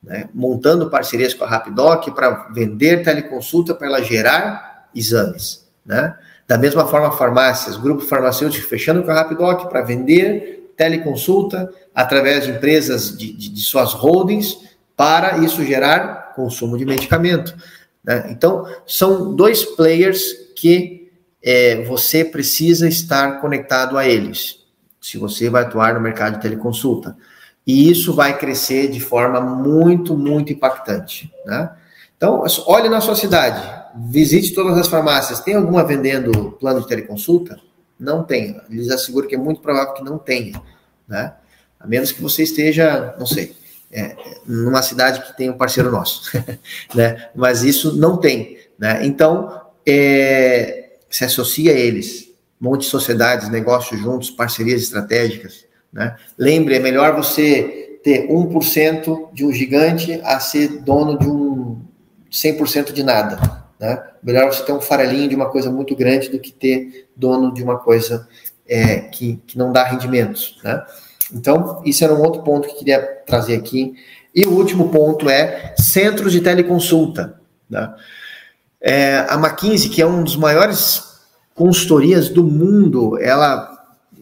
né, 0.03 0.31
montando 0.33 0.89
parcerias 0.89 1.35
com 1.35 1.45
a 1.45 1.49
Rapidoc 1.49 2.09
para 2.15 2.49
vender 2.55 3.03
teleconsulta 3.03 3.75
para 3.75 3.89
ela 3.89 4.03
gerar 4.03 4.89
exames. 4.95 5.68
Né? 5.89 6.15
Da 6.47 6.59
mesma 6.59 6.87
forma, 6.87 7.11
farmácias, 7.13 7.79
grupo 7.79 8.03
farmacêutico 8.03 8.69
fechando 8.69 9.03
com 9.03 9.11
a 9.11 9.15
Rapidoc 9.15 9.69
para 9.71 9.81
vender 9.81 10.73
teleconsulta 10.77 11.73
através 11.95 12.45
de 12.45 12.53
empresas 12.53 13.17
de, 13.17 13.33
de, 13.33 13.49
de 13.49 13.61
suas 13.63 13.95
holdings 13.95 14.69
para 14.95 15.39
isso 15.39 15.65
gerar 15.65 16.35
consumo 16.37 16.77
de 16.77 16.85
medicamento. 16.85 17.57
Né? 18.05 18.29
Então, 18.31 18.67
são 18.87 19.35
dois 19.35 19.65
players 19.65 20.23
que 20.55 21.11
é, 21.43 21.83
você 21.85 22.25
precisa 22.25 22.87
estar 22.87 23.41
conectado 23.41 23.97
a 23.97 24.07
eles, 24.07 24.59
se 25.01 25.17
você 25.17 25.49
vai 25.49 25.63
atuar 25.63 25.95
no 25.95 26.01
mercado 26.01 26.35
de 26.35 26.43
teleconsulta. 26.43 27.17
E 27.67 27.91
isso 27.91 28.15
vai 28.15 28.37
crescer 28.37 28.89
de 28.89 29.01
forma 29.01 29.41
muito, 29.41 30.17
muito 30.17 30.53
impactante. 30.53 31.33
Né? 31.47 31.71
Então, 32.17 32.43
olhe 32.67 32.89
na 32.89 33.01
sua 33.01 33.15
cidade, 33.15 33.63
visite 34.11 34.55
todas 34.55 34.77
as 34.79 34.89
farmácias. 34.89 35.41
Tem 35.41 35.55
alguma 35.55 35.85
vendendo 35.85 36.53
plano 36.53 36.81
de 36.81 36.89
teleconsulta? 36.89 37.61
Não 37.99 38.23
tem. 38.23 38.61
Eles 38.71 38.91
asseguram 38.91 39.29
que 39.29 39.35
é 39.35 39.39
muito 39.39 39.61
provável 39.61 39.95
que 39.95 40.05
não 40.05 40.19
tenha. 40.19 40.61
Né? 41.07 41.33
A 41.81 41.87
menos 41.87 42.13
que 42.13 42.23
você 42.23 42.43
esteja, 42.43 43.15
não 43.19 43.27
sei, 43.27 43.57
é, 43.91 44.17
numa 44.47 44.83
cidade 44.83 45.23
que 45.23 45.37
tem 45.37 45.51
um 45.51 45.57
parceiro 45.57 45.91
nosso. 45.91 46.31
né? 46.95 47.29
Mas 47.35 47.63
isso 47.63 47.97
não 47.97 48.17
tem. 48.17 48.59
Né? 48.79 49.05
Então, 49.05 49.61
é, 49.87 50.91
se 51.11 51.25
associa 51.25 51.73
a 51.73 51.77
eles, 51.77 52.29
monte 52.61 52.85
sociedades, 52.85 53.49
negócios 53.49 54.01
juntos, 54.01 54.31
parcerias 54.31 54.83
estratégicas. 54.83 55.67
Né? 55.93 56.15
Lembre, 56.37 56.77
é 56.77 56.79
melhor 56.79 57.17
você 57.17 57.99
ter 58.05 58.29
1% 58.29 59.33
de 59.33 59.45
um 59.45 59.53
gigante 59.53 60.21
a 60.23 60.39
ser 60.39 60.69
dono 60.83 61.19
de 61.19 61.27
um 61.27 61.81
100% 62.31 62.93
de 62.93 63.03
nada. 63.03 63.58
Né? 63.79 64.03
Melhor 64.23 64.53
você 64.53 64.65
ter 64.65 64.73
um 64.73 64.81
farelinho 64.81 65.29
de 65.29 65.35
uma 65.35 65.51
coisa 65.51 65.71
muito 65.71 65.95
grande 65.95 66.29
do 66.29 66.39
que 66.39 66.53
ter 66.53 67.09
dono 67.15 67.53
de 67.53 67.63
uma 67.63 67.79
coisa 67.79 68.29
é, 68.67 69.01
que, 69.01 69.41
que 69.47 69.57
não 69.57 69.73
dá 69.73 69.85
rendimentos. 69.85 70.59
Né? 70.65 70.85
Então, 71.33 71.83
isso 71.85 72.03
era 72.05 72.15
um 72.15 72.23
outro 72.23 72.43
ponto 72.43 72.67
que 72.67 72.75
eu 72.75 72.79
queria 72.79 73.01
trazer 73.27 73.57
aqui. 73.57 73.95
E 74.35 74.45
o 74.47 74.53
último 74.53 74.91
ponto 74.91 75.29
é 75.29 75.75
centros 75.79 76.33
de 76.33 76.41
teleconsulta. 76.41 77.41
Né? 77.69 77.95
É, 78.81 79.19
a 79.29 79.35
McKinsey, 79.35 79.91
que 79.91 80.03
é 80.03 80.07
um 80.07 80.23
dos 80.23 80.37
maiores 80.37 81.03
consultorias 81.55 82.29
do 82.29 82.45
mundo, 82.45 83.19
ela 83.21 83.77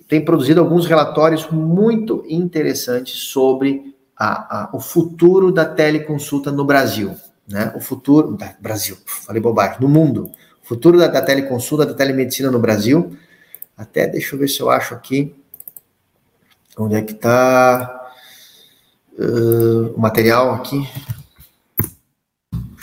tem 0.08 0.24
produzido 0.24 0.60
alguns 0.60 0.86
relatórios 0.86 1.48
muito 1.50 2.24
interessantes 2.28 3.28
sobre 3.28 3.94
a, 4.16 4.62
a, 4.62 4.70
o 4.72 4.80
futuro 4.80 5.52
da 5.52 5.64
teleconsulta 5.64 6.50
no 6.50 6.64
Brasil. 6.64 7.14
Né? 7.48 7.72
O 7.76 7.80
futuro 7.80 8.36
da 8.36 8.54
Brasil, 8.60 8.96
falei 9.06 9.40
bobagem, 9.40 9.80
no 9.80 9.88
mundo, 9.88 10.30
o 10.62 10.66
futuro 10.66 10.98
da, 10.98 11.06
da 11.06 11.22
teleconsulta, 11.22 11.86
da 11.86 11.94
telemedicina 11.94 12.50
no 12.50 12.58
Brasil. 12.58 13.16
Até 13.76 14.06
deixa 14.06 14.34
eu 14.34 14.38
ver 14.38 14.48
se 14.48 14.60
eu 14.60 14.70
acho 14.70 14.94
aqui 14.94 15.34
onde 16.78 16.94
é 16.94 17.02
que 17.02 17.12
está 17.12 18.12
uh, 19.18 19.94
o 19.94 20.00
material 20.00 20.54
aqui. 20.54 20.88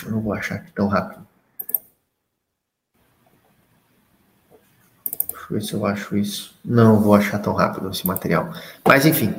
Eu 0.05 0.11
não 0.11 0.21
vou 0.21 0.33
achar 0.33 0.55
aqui 0.55 0.71
tão 0.71 0.87
rápido. 0.87 1.25
Deixa 5.29 5.45
eu 5.49 5.49
ver 5.49 5.61
se 5.61 5.73
eu 5.73 5.85
acho 5.85 6.17
isso. 6.17 6.55
Não 6.63 6.99
vou 6.99 7.13
achar 7.13 7.39
tão 7.39 7.53
rápido 7.53 7.89
esse 7.89 8.05
material. 8.05 8.53
Mas, 8.85 9.05
enfim, 9.05 9.33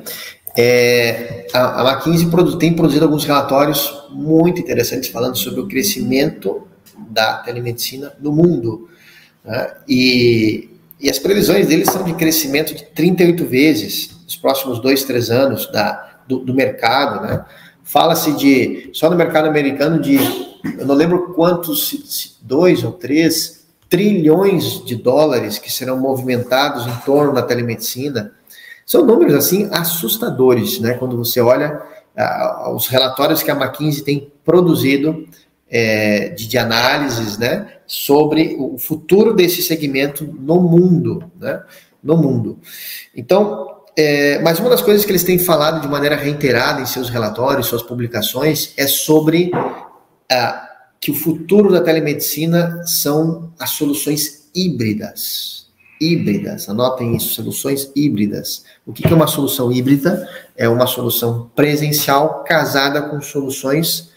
é, 0.56 1.46
a, 1.52 1.82
a 1.82 1.92
McKinsey 1.92 2.30
produ 2.30 2.58
tem 2.58 2.74
produzido 2.74 3.04
alguns 3.04 3.24
relatórios 3.24 3.93
muito 4.10 4.60
interessantes 4.60 5.08
falando 5.08 5.36
sobre 5.36 5.60
o 5.60 5.68
crescimento 5.68 6.66
da 7.10 7.38
telemedicina 7.38 8.12
no 8.20 8.32
mundo. 8.32 8.88
Né? 9.44 9.74
E, 9.88 10.70
e 11.00 11.10
as 11.10 11.18
previsões 11.18 11.66
deles 11.66 11.90
são 11.90 12.02
de 12.04 12.14
crescimento 12.14 12.74
de 12.74 12.84
38 12.84 13.44
vezes 13.44 14.10
nos 14.24 14.36
próximos 14.36 14.80
dois, 14.80 15.04
três 15.04 15.30
anos 15.30 15.70
da, 15.70 16.18
do, 16.26 16.38
do 16.38 16.54
mercado. 16.54 17.22
Né? 17.22 17.44
Fala-se 17.82 18.32
de, 18.32 18.90
só 18.92 19.10
no 19.10 19.16
mercado 19.16 19.48
americano, 19.48 20.00
de, 20.00 20.16
eu 20.78 20.86
não 20.86 20.94
lembro 20.94 21.34
quantos, 21.34 22.38
dois 22.42 22.82
ou 22.82 22.92
três 22.92 23.64
trilhões 23.88 24.84
de 24.84 24.96
dólares 24.96 25.58
que 25.58 25.70
serão 25.70 25.98
movimentados 25.98 26.86
em 26.86 26.96
torno 27.04 27.32
da 27.32 27.42
telemedicina 27.42 28.32
são 28.86 29.04
números 29.04 29.34
assim 29.34 29.68
assustadores, 29.72 30.78
né? 30.78 30.94
Quando 30.94 31.16
você 31.16 31.40
olha 31.40 31.80
os 32.74 32.86
relatórios 32.86 33.42
que 33.42 33.50
a 33.50 33.54
McKinsey 33.54 34.04
tem 34.04 34.32
produzido 34.44 35.26
é, 35.68 36.28
de, 36.28 36.46
de, 36.46 36.58
análises, 36.58 37.36
né, 37.36 37.78
sobre 37.86 38.56
o 38.58 38.78
futuro 38.78 39.34
desse 39.34 39.62
segmento 39.62 40.24
no 40.24 40.60
mundo, 40.60 41.30
né? 41.40 41.62
No 42.02 42.16
mundo. 42.16 42.58
Então, 43.16 43.80
é, 43.96 44.38
mas 44.40 44.60
uma 44.60 44.70
das 44.70 44.82
coisas 44.82 45.04
que 45.04 45.10
eles 45.10 45.24
têm 45.24 45.38
falado 45.38 45.80
de 45.80 45.88
maneira 45.88 46.16
reiterada 46.16 46.80
em 46.80 46.86
seus 46.86 47.08
relatórios, 47.08 47.66
suas 47.66 47.82
publicações, 47.82 48.74
é 48.76 48.86
sobre 48.86 49.50
que 51.00 51.10
o 51.10 51.14
futuro 51.14 51.72
da 51.72 51.80
telemedicina 51.80 52.82
são 52.84 53.52
as 53.58 53.70
soluções 53.70 54.50
híbridas 54.54 55.63
híbridas. 56.00 56.68
Anotem 56.68 57.16
isso, 57.16 57.34
soluções 57.34 57.90
híbridas. 57.94 58.64
O 58.86 58.92
que 58.92 59.06
é 59.06 59.14
uma 59.14 59.26
solução 59.26 59.72
híbrida? 59.72 60.28
É 60.56 60.68
uma 60.68 60.86
solução 60.86 61.50
presencial 61.54 62.44
casada 62.44 63.02
com 63.02 63.20
soluções 63.20 64.10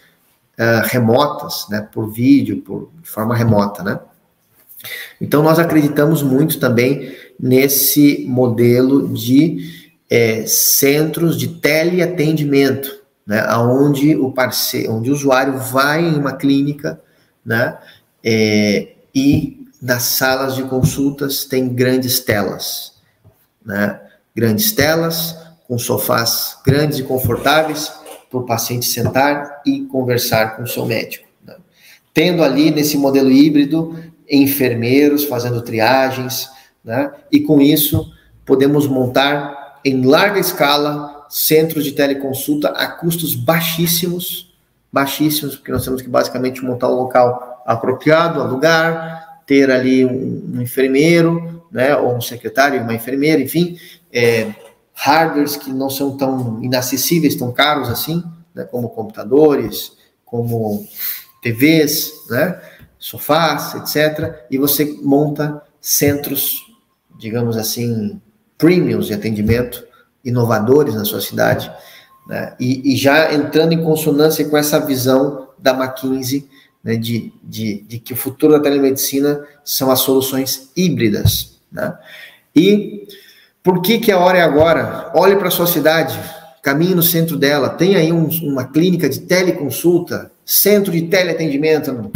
uh, 0.58 0.84
remotas, 0.84 1.66
né, 1.70 1.88
por 1.92 2.12
vídeo, 2.12 2.62
por 2.62 2.90
de 3.02 3.08
forma 3.08 3.34
remota, 3.34 3.82
né? 3.82 4.00
Então 5.20 5.42
nós 5.42 5.58
acreditamos 5.58 6.22
muito 6.22 6.60
também 6.60 7.12
nesse 7.38 8.24
modelo 8.28 9.08
de 9.08 9.90
é, 10.08 10.46
centros 10.46 11.36
de 11.36 11.48
teleatendimento, 11.48 13.02
né, 13.26 13.44
onde 13.56 14.16
o 14.16 14.30
parceiro, 14.30 14.92
onde 14.92 15.10
o 15.10 15.12
usuário 15.12 15.58
vai 15.58 16.04
em 16.04 16.16
uma 16.16 16.34
clínica, 16.34 17.00
né, 17.44 17.76
é, 18.22 18.94
e 19.14 19.66
nas 19.80 20.02
salas 20.02 20.56
de 20.56 20.64
consultas 20.64 21.44
tem 21.44 21.68
grandes 21.68 22.20
telas, 22.20 22.94
né? 23.64 24.00
Grandes 24.34 24.72
telas 24.72 25.36
com 25.66 25.78
sofás 25.78 26.56
grandes 26.64 26.98
e 26.98 27.02
confortáveis 27.02 27.92
para 28.30 28.40
o 28.40 28.46
paciente 28.46 28.86
sentar 28.86 29.62
e 29.64 29.82
conversar 29.86 30.56
com 30.56 30.62
o 30.62 30.66
seu 30.66 30.86
médico. 30.86 31.26
Né? 31.44 31.54
Tendo 32.12 32.42
ali 32.42 32.70
nesse 32.70 32.96
modelo 32.96 33.30
híbrido 33.30 33.98
enfermeiros 34.28 35.24
fazendo 35.24 35.62
triagens, 35.62 36.50
né? 36.84 37.12
E 37.30 37.40
com 37.40 37.60
isso 37.60 38.12
podemos 38.44 38.86
montar 38.86 39.80
em 39.84 40.04
larga 40.04 40.38
escala 40.38 41.26
centros 41.28 41.84
de 41.84 41.92
teleconsulta 41.92 42.70
a 42.70 42.86
custos 42.86 43.34
baixíssimos, 43.34 44.54
baixíssimos, 44.92 45.56
porque 45.56 45.72
nós 45.72 45.84
temos 45.84 46.00
que 46.00 46.08
basicamente 46.08 46.64
montar 46.64 46.88
um 46.88 46.94
local 46.94 47.62
apropriado, 47.66 48.40
alugar, 48.40 49.27
ter 49.48 49.70
ali 49.70 50.04
um, 50.04 50.56
um 50.56 50.60
enfermeiro, 50.60 51.64
né, 51.72 51.96
ou 51.96 52.14
um 52.14 52.20
secretário, 52.20 52.82
uma 52.82 52.94
enfermeira, 52.94 53.40
enfim, 53.40 53.78
é, 54.12 54.52
hardwares 54.92 55.56
que 55.56 55.72
não 55.72 55.88
são 55.88 56.18
tão 56.18 56.62
inacessíveis, 56.62 57.34
tão 57.34 57.50
caros 57.50 57.88
assim, 57.88 58.22
né, 58.54 58.64
como 58.64 58.90
computadores, 58.90 59.92
como 60.22 60.86
TVs, 61.42 62.12
né, 62.28 62.60
sofás, 62.98 63.74
etc. 63.74 64.44
E 64.50 64.58
você 64.58 64.98
monta 65.02 65.62
centros, 65.80 66.62
digamos 67.18 67.56
assim, 67.56 68.20
premiums 68.58 69.06
de 69.06 69.14
atendimento, 69.14 69.82
inovadores 70.22 70.94
na 70.94 71.06
sua 71.06 71.22
cidade, 71.22 71.72
né, 72.28 72.54
e, 72.60 72.92
e 72.92 72.96
já 72.98 73.32
entrando 73.32 73.72
em 73.72 73.82
consonância 73.82 74.46
com 74.46 74.58
essa 74.58 74.78
visão 74.78 75.48
da 75.58 75.72
McKinsey 75.72 76.46
né, 76.82 76.96
de, 76.96 77.32
de, 77.42 77.82
de, 77.82 77.98
que 77.98 78.12
o 78.12 78.16
futuro 78.16 78.52
da 78.52 78.60
telemedicina 78.60 79.44
são 79.64 79.90
as 79.90 80.00
soluções 80.00 80.70
híbridas. 80.76 81.58
Né? 81.70 81.96
E 82.54 83.08
por 83.62 83.82
que, 83.82 83.98
que 83.98 84.12
a 84.12 84.18
hora 84.18 84.38
é 84.38 84.42
agora? 84.42 85.10
Olhe 85.14 85.36
para 85.36 85.48
a 85.48 85.50
sua 85.50 85.66
cidade, 85.66 86.18
caminhe 86.62 86.94
no 86.94 87.02
centro 87.02 87.36
dela, 87.36 87.68
tem 87.68 87.96
aí 87.96 88.12
um, 88.12 88.28
uma 88.42 88.64
clínica 88.64 89.08
de 89.08 89.20
teleconsulta, 89.20 90.30
centro 90.44 90.92
de 90.92 91.02
teleatendimento. 91.02 92.10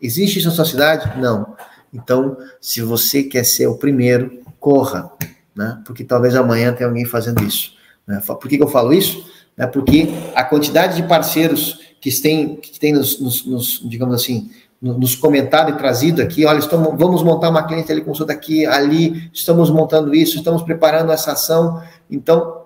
Existe 0.00 0.38
isso 0.38 0.48
na 0.48 0.54
sua 0.54 0.64
cidade? 0.64 1.20
Não. 1.20 1.56
Então, 1.92 2.36
se 2.60 2.82
você 2.82 3.22
quer 3.22 3.44
ser 3.44 3.66
o 3.66 3.76
primeiro, 3.76 4.42
corra, 4.58 5.10
né? 5.54 5.80
porque 5.84 6.04
talvez 6.04 6.34
amanhã 6.34 6.72
tenha 6.72 6.88
alguém 6.88 7.04
fazendo 7.04 7.42
isso. 7.42 7.72
Né? 8.06 8.20
Por 8.26 8.48
que, 8.48 8.56
que 8.56 8.62
eu 8.62 8.68
falo 8.68 8.92
isso? 8.92 9.24
É 9.56 9.66
porque 9.66 10.08
a 10.34 10.44
quantidade 10.44 10.96
de 10.96 11.08
parceiros 11.08 11.87
que 12.00 12.10
tem, 12.20 12.56
que 12.56 12.78
tem 12.78 12.92
nos, 12.92 13.20
nos, 13.20 13.44
nos 13.44 13.82
digamos 13.84 14.14
assim, 14.14 14.50
nos 14.80 15.16
comentado 15.16 15.70
e 15.70 15.76
trazido 15.76 16.22
aqui, 16.22 16.46
olha, 16.46 16.58
estamos, 16.58 16.96
vamos 16.96 17.22
montar 17.22 17.50
uma 17.50 17.64
cliente 17.64 17.88
teleconsulta 17.88 18.32
aqui, 18.32 18.64
ali, 18.64 19.28
estamos 19.32 19.70
montando 19.70 20.14
isso, 20.14 20.36
estamos 20.36 20.62
preparando 20.62 21.10
essa 21.10 21.32
ação. 21.32 21.82
Então, 22.08 22.62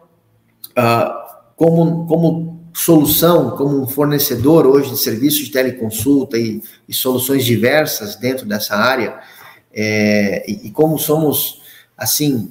uh, 0.79 1.23
como, 1.57 2.07
como 2.07 2.61
solução, 2.75 3.51
como 3.53 3.83
um 3.83 3.87
fornecedor 3.87 4.67
hoje 4.67 4.91
de 4.91 4.99
serviços 4.99 5.47
de 5.47 5.53
teleconsulta 5.53 6.37
e, 6.37 6.63
e 6.87 6.93
soluções 6.93 7.45
diversas 7.45 8.17
dentro 8.17 8.47
dessa 8.47 8.77
área, 8.77 9.19
é, 9.73 10.45
e, 10.51 10.67
e, 10.67 10.71
como 10.71 10.99
somos, 10.99 11.63
assim, 11.97 12.51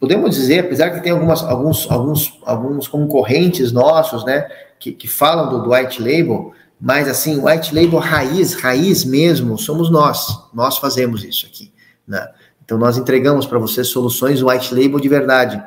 podemos 0.00 0.34
dizer, 0.34 0.60
apesar 0.60 0.90
que 0.90 1.02
tem 1.02 1.12
algumas, 1.12 1.42
alguns, 1.42 1.90
alguns, 1.90 2.40
alguns 2.46 2.88
concorrentes 2.88 3.72
nossos, 3.72 4.24
né, 4.24 4.48
que, 4.82 4.90
que 4.90 5.06
falam 5.06 5.48
do, 5.48 5.62
do 5.62 5.72
white 5.72 6.02
label, 6.02 6.52
mas 6.80 7.06
assim, 7.06 7.38
white 7.38 7.72
label 7.72 8.00
raiz, 8.00 8.54
raiz 8.54 9.04
mesmo, 9.04 9.56
somos 9.56 9.88
nós. 9.88 10.26
Nós 10.52 10.76
fazemos 10.78 11.22
isso 11.22 11.46
aqui. 11.46 11.72
Né? 12.06 12.28
Então, 12.64 12.76
nós 12.76 12.98
entregamos 12.98 13.46
para 13.46 13.60
vocês 13.60 13.86
soluções 13.86 14.42
white 14.42 14.74
label 14.74 14.98
de 14.98 15.08
verdade. 15.08 15.62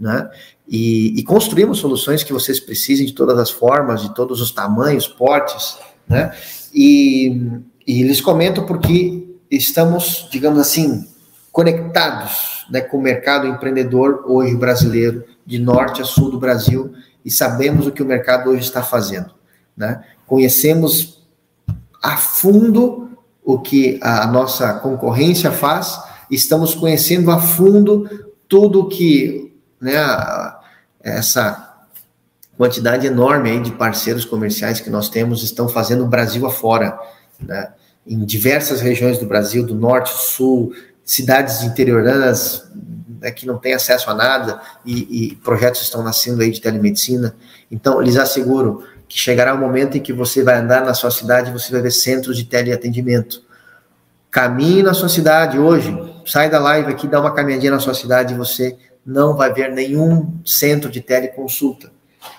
Né? 0.00 0.28
E, 0.68 1.16
e, 1.16 1.22
construímos 1.22 1.78
soluções 1.78 2.24
que 2.24 2.32
vocês 2.32 2.58
precisem 2.58 3.06
de 3.06 3.12
todas 3.12 3.38
as 3.38 3.50
formas, 3.50 4.02
de 4.02 4.12
todos 4.12 4.40
os 4.40 4.50
tamanhos, 4.50 5.06
portes. 5.06 5.78
Né? 6.08 6.34
E, 6.74 7.40
e 7.86 8.02
eles 8.02 8.20
comentam 8.20 8.66
porque 8.66 9.36
estamos, 9.48 10.26
digamos 10.32 10.58
assim, 10.58 11.06
conectados 11.52 12.66
né, 12.68 12.80
com 12.80 12.98
o 12.98 13.02
mercado 13.02 13.46
empreendedor 13.46 14.24
hoje 14.26 14.56
brasileiro, 14.56 15.24
de 15.46 15.60
norte 15.60 16.02
a 16.02 16.04
sul 16.04 16.32
do 16.32 16.40
Brasil, 16.40 16.92
e 17.26 17.30
sabemos 17.30 17.88
o 17.88 17.90
que 17.90 18.04
o 18.04 18.06
mercado 18.06 18.50
hoje 18.50 18.62
está 18.62 18.84
fazendo. 18.84 19.34
Né? 19.76 20.00
Conhecemos 20.28 21.26
a 22.00 22.16
fundo 22.16 23.18
o 23.44 23.58
que 23.58 23.98
a 24.00 24.28
nossa 24.28 24.74
concorrência 24.74 25.50
faz, 25.50 26.00
estamos 26.30 26.72
conhecendo 26.72 27.32
a 27.32 27.40
fundo 27.40 28.08
tudo 28.48 28.88
que 28.88 29.52
né, 29.80 29.92
essa 31.02 31.84
quantidade 32.56 33.08
enorme 33.08 33.50
aí 33.50 33.60
de 33.60 33.72
parceiros 33.72 34.24
comerciais 34.24 34.80
que 34.80 34.88
nós 34.88 35.08
temos 35.08 35.42
estão 35.42 35.68
fazendo 35.68 36.04
o 36.04 36.08
Brasil 36.08 36.46
afora, 36.46 36.96
né? 37.40 37.72
em 38.06 38.24
diversas 38.24 38.80
regiões 38.80 39.18
do 39.18 39.26
Brasil, 39.26 39.66
do 39.66 39.74
norte, 39.74 40.12
sul, 40.16 40.72
cidades 41.04 41.64
interioranas, 41.64 42.70
né, 43.26 43.32
que 43.32 43.44
não 43.44 43.58
tem 43.58 43.74
acesso 43.74 44.08
a 44.08 44.14
nada 44.14 44.60
e, 44.84 45.32
e, 45.32 45.36
projetos 45.36 45.82
estão 45.82 46.00
nascendo 46.00 46.42
aí 46.42 46.50
de 46.52 46.60
telemedicina. 46.60 47.34
Então, 47.68 48.00
lhes 48.00 48.16
asseguro 48.16 48.84
que 49.08 49.18
chegará 49.18 49.52
o 49.52 49.58
momento 49.58 49.96
em 49.96 50.00
que 50.00 50.12
você 50.12 50.44
vai 50.44 50.58
andar 50.58 50.84
na 50.84 50.94
sua 50.94 51.10
cidade 51.10 51.50
e 51.50 51.52
você 51.52 51.72
vai 51.72 51.82
ver 51.82 51.90
centros 51.90 52.36
de 52.36 52.44
teleatendimento. 52.44 53.42
Caminhe 54.30 54.80
na 54.80 54.94
sua 54.94 55.08
cidade 55.08 55.58
hoje, 55.58 55.92
sai 56.24 56.48
da 56.48 56.60
live 56.60 56.92
aqui, 56.92 57.08
dá 57.08 57.20
uma 57.20 57.34
caminhadinha 57.34 57.72
na 57.72 57.80
sua 57.80 57.94
cidade 57.94 58.32
e 58.32 58.36
você 58.36 58.76
não 59.04 59.36
vai 59.36 59.52
ver 59.52 59.72
nenhum 59.72 60.32
centro 60.44 60.88
de 60.88 61.00
teleconsulta. 61.00 61.90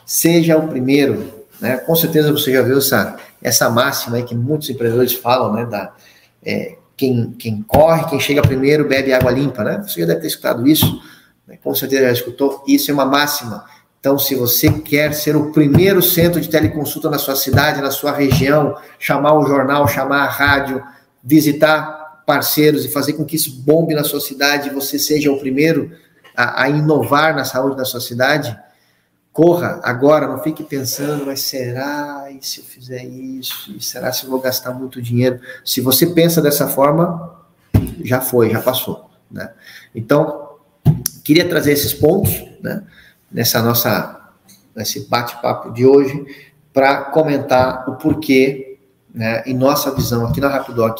Seja 0.05 0.57
o 0.57 0.69
primeiro, 0.69 1.45
né? 1.59 1.77
Com 1.77 1.95
certeza 1.95 2.31
você 2.31 2.53
já 2.53 2.61
viu 2.61 2.77
essa, 2.77 3.17
essa 3.41 3.69
máxima 3.69 4.17
aí 4.17 4.23
que 4.23 4.35
muitos 4.35 4.69
empreendedores 4.69 5.13
falam, 5.13 5.51
né, 5.53 5.65
da, 5.65 5.93
é, 6.45 6.77
quem, 6.97 7.31
quem 7.33 7.61
corre, 7.61 8.09
quem 8.09 8.19
chega 8.19 8.41
primeiro 8.41 8.87
bebe 8.87 9.13
água 9.13 9.31
limpa, 9.31 9.63
né? 9.63 9.83
Você 9.87 10.01
já 10.01 10.07
deve 10.07 10.21
ter 10.21 10.27
escutado 10.27 10.67
isso, 10.67 10.99
né? 11.47 11.57
com 11.63 11.73
certeza 11.75 12.01
já 12.01 12.11
escutou. 12.11 12.63
Isso 12.67 12.89
é 12.89 12.93
uma 12.93 13.05
máxima. 13.05 13.63
Então, 13.99 14.17
se 14.17 14.33
você 14.35 14.71
quer 14.71 15.13
ser 15.13 15.35
o 15.35 15.51
primeiro 15.51 16.01
centro 16.01 16.41
de 16.41 16.49
teleconsulta 16.49 17.09
na 17.09 17.19
sua 17.19 17.35
cidade, 17.35 17.81
na 17.81 17.91
sua 17.91 18.11
região, 18.11 18.75
chamar 18.97 19.33
o 19.33 19.45
jornal, 19.45 19.87
chamar 19.87 20.23
a 20.23 20.29
rádio, 20.29 20.83
visitar 21.23 22.23
parceiros 22.25 22.83
e 22.83 22.89
fazer 22.89 23.13
com 23.13 23.23
que 23.23 23.35
isso 23.35 23.61
bombe 23.61 23.93
na 23.93 24.03
sua 24.03 24.19
cidade, 24.19 24.69
você 24.69 24.97
seja 24.97 25.31
o 25.31 25.39
primeiro 25.39 25.91
a, 26.35 26.63
a 26.63 26.69
inovar 26.69 27.35
na 27.35 27.45
saúde 27.45 27.77
da 27.77 27.85
sua 27.85 28.01
cidade, 28.01 28.57
corra 29.37 29.79
agora, 29.83 30.27
não 30.27 30.41
fique 30.41 30.63
pensando, 30.63 31.27
mas 31.27 31.41
será 31.41 32.27
e 32.31 32.43
se 32.43 32.59
eu 32.59 32.65
fizer 32.65 33.03
isso? 33.03 33.71
E 33.77 33.79
será 33.79 34.11
se 34.11 34.23
eu 34.23 34.31
vou 34.31 34.41
gastar 34.41 34.73
muito 34.73 34.99
dinheiro? 34.99 35.39
Se 35.63 35.79
você 35.79 36.07
pensa 36.07 36.41
dessa 36.41 36.67
forma, 36.67 37.35
já 38.03 38.19
foi, 38.19 38.49
já 38.49 38.59
passou, 38.59 39.07
né? 39.29 39.51
Então, 39.93 40.55
queria 41.23 41.47
trazer 41.47 41.71
esses 41.73 41.93
pontos, 41.93 42.33
né, 42.63 42.81
nessa 43.31 43.61
nossa 43.61 44.31
nesse 44.75 45.07
bate-papo 45.07 45.71
de 45.71 45.85
hoje 45.85 46.25
para 46.73 47.03
comentar 47.03 47.87
o 47.87 47.95
porquê, 47.95 48.79
né, 49.13 49.43
em 49.45 49.53
nossa 49.53 49.93
visão 49.93 50.25
aqui 50.25 50.41
na 50.41 50.47
Rapidoc, 50.47 50.97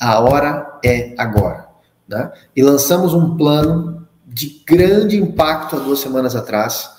a 0.00 0.20
hora 0.20 0.78
é 0.82 1.14
agora, 1.18 1.68
né? 2.08 2.32
E 2.56 2.62
lançamos 2.62 3.12
um 3.12 3.36
plano 3.36 4.08
de 4.26 4.62
grande 4.66 5.18
impacto 5.18 5.76
há 5.76 5.80
duas 5.80 5.98
semanas 5.98 6.34
atrás, 6.34 6.93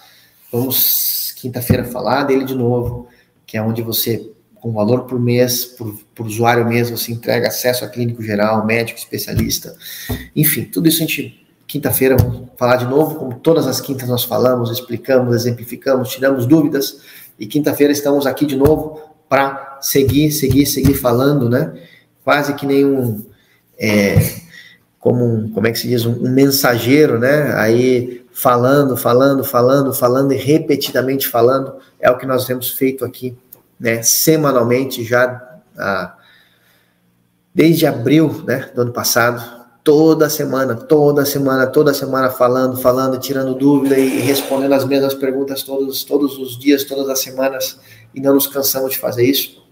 Vamos 0.56 1.34
quinta-feira 1.36 1.84
falar 1.84 2.24
dele 2.24 2.46
de 2.46 2.56
novo, 2.56 3.10
que 3.46 3.58
é 3.58 3.62
onde 3.62 3.82
você, 3.82 4.32
com 4.56 4.72
valor 4.72 5.02
por 5.02 5.20
mês, 5.20 5.66
por, 5.66 5.94
por 6.16 6.26
usuário 6.26 6.66
mesmo, 6.66 6.98
você 6.98 7.12
entrega 7.12 7.50
acesso 7.50 7.84
a 7.84 7.90
clínico 7.90 8.24
geral, 8.24 8.66
médico, 8.66 8.98
especialista. 8.98 9.76
Enfim, 10.34 10.64
tudo 10.64 10.88
isso 10.88 11.04
a 11.04 11.06
gente, 11.06 11.46
quinta-feira, 11.68 12.16
vamos 12.16 12.48
falar 12.56 12.78
de 12.78 12.86
novo, 12.86 13.16
como 13.16 13.36
todas 13.36 13.68
as 13.68 13.82
quintas 13.82 14.08
nós 14.08 14.24
falamos, 14.24 14.72
explicamos, 14.72 15.36
exemplificamos, 15.36 16.08
tiramos 16.08 16.46
dúvidas, 16.46 17.02
e 17.38 17.46
quinta-feira 17.46 17.92
estamos 17.92 18.26
aqui 18.26 18.46
de 18.46 18.56
novo 18.56 19.02
para 19.28 19.80
seguir, 19.82 20.32
seguir, 20.32 20.66
seguir 20.66 20.94
falando, 20.94 21.50
né? 21.50 21.74
Quase 22.24 22.54
que 22.54 22.66
nenhum. 22.66 23.26
É, 23.78 24.16
como 25.00 25.26
um, 25.26 25.52
como 25.52 25.68
é 25.68 25.72
que 25.74 25.80
se 25.80 25.90
diz, 25.90 26.06
um, 26.06 26.14
um 26.14 26.32
mensageiro, 26.32 27.20
né? 27.20 27.54
Aí 27.56 28.25
falando, 28.38 28.98
falando, 28.98 29.46
falando, 29.46 29.94
falando 29.94 30.34
e 30.34 30.36
repetidamente 30.36 31.26
falando, 31.26 31.78
é 31.98 32.12
o 32.12 32.18
que 32.18 32.26
nós 32.26 32.46
temos 32.46 32.70
feito 32.70 33.06
aqui, 33.06 33.34
né, 33.80 34.04
semanalmente 34.04 35.06
já 35.06 35.42
desde 37.54 37.88
abril, 37.88 38.44
né, 38.46 38.70
do 38.76 38.82
ano 38.82 38.92
passado, 38.92 39.42
toda 39.82 40.30
semana, 40.30 40.76
toda 40.76 41.26
semana, 41.26 41.66
toda 41.66 41.94
semana 41.94 42.30
falando, 42.30 42.76
falando, 42.76 43.18
tirando 43.18 43.56
dúvida 43.56 43.98
e 43.98 44.20
respondendo 44.20 44.74
as 44.74 44.84
mesmas 44.84 45.14
perguntas 45.14 45.64
todos, 45.64 46.04
todos 46.04 46.38
os 46.38 46.60
dias, 46.60 46.84
todas 46.84 47.08
as 47.08 47.22
semanas, 47.22 47.80
e 48.14 48.20
não 48.20 48.34
nos 48.34 48.48
cansamos 48.48 48.92
de 48.92 48.98
fazer 48.98 49.24
isso, 49.24 49.66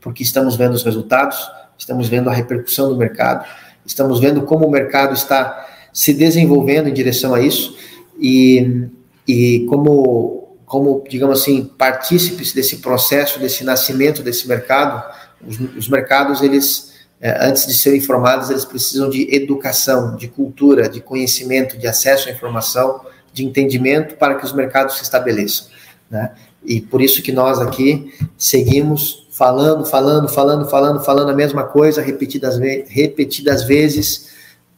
porque 0.00 0.22
estamos 0.22 0.54
vendo 0.54 0.74
os 0.74 0.84
resultados, 0.84 1.36
estamos 1.76 2.08
vendo 2.08 2.30
a 2.30 2.32
repercussão 2.32 2.88
do 2.88 2.96
mercado, 2.96 3.44
estamos 3.84 4.20
vendo 4.20 4.42
como 4.42 4.64
o 4.64 4.70
mercado 4.70 5.12
está 5.12 5.66
se 5.92 6.12
desenvolvendo 6.12 6.88
em 6.88 6.92
direção 6.92 7.34
a 7.34 7.40
isso 7.40 7.76
e, 8.18 8.86
e 9.26 9.66
como, 9.68 10.56
como, 10.66 11.04
digamos 11.08 11.40
assim, 11.40 11.64
partícipes 11.64 12.52
desse 12.52 12.76
processo, 12.76 13.38
desse 13.38 13.64
nascimento 13.64 14.22
desse 14.22 14.46
mercado, 14.46 15.02
os, 15.46 15.58
os 15.76 15.88
mercados, 15.88 16.42
eles, 16.42 16.92
é, 17.20 17.46
antes 17.46 17.66
de 17.66 17.74
serem 17.74 18.00
formados, 18.00 18.50
eles 18.50 18.64
precisam 18.64 19.08
de 19.08 19.34
educação, 19.34 20.16
de 20.16 20.28
cultura, 20.28 20.88
de 20.88 21.00
conhecimento, 21.00 21.78
de 21.78 21.86
acesso 21.86 22.28
à 22.28 22.32
informação, 22.32 23.00
de 23.32 23.44
entendimento 23.44 24.16
para 24.16 24.34
que 24.34 24.44
os 24.44 24.52
mercados 24.52 24.96
se 24.96 25.02
estabeleçam, 25.02 25.66
né? 26.10 26.32
E 26.62 26.80
por 26.80 27.00
isso 27.00 27.22
que 27.22 27.32
nós 27.32 27.58
aqui 27.58 28.12
seguimos 28.36 29.26
falando, 29.30 29.86
falando, 29.86 30.28
falando, 30.28 30.68
falando, 30.68 31.00
falando 31.02 31.30
a 31.30 31.34
mesma 31.34 31.64
coisa 31.64 32.02
repetidas, 32.02 32.58
repetidas 32.86 33.64
vezes 33.64 34.28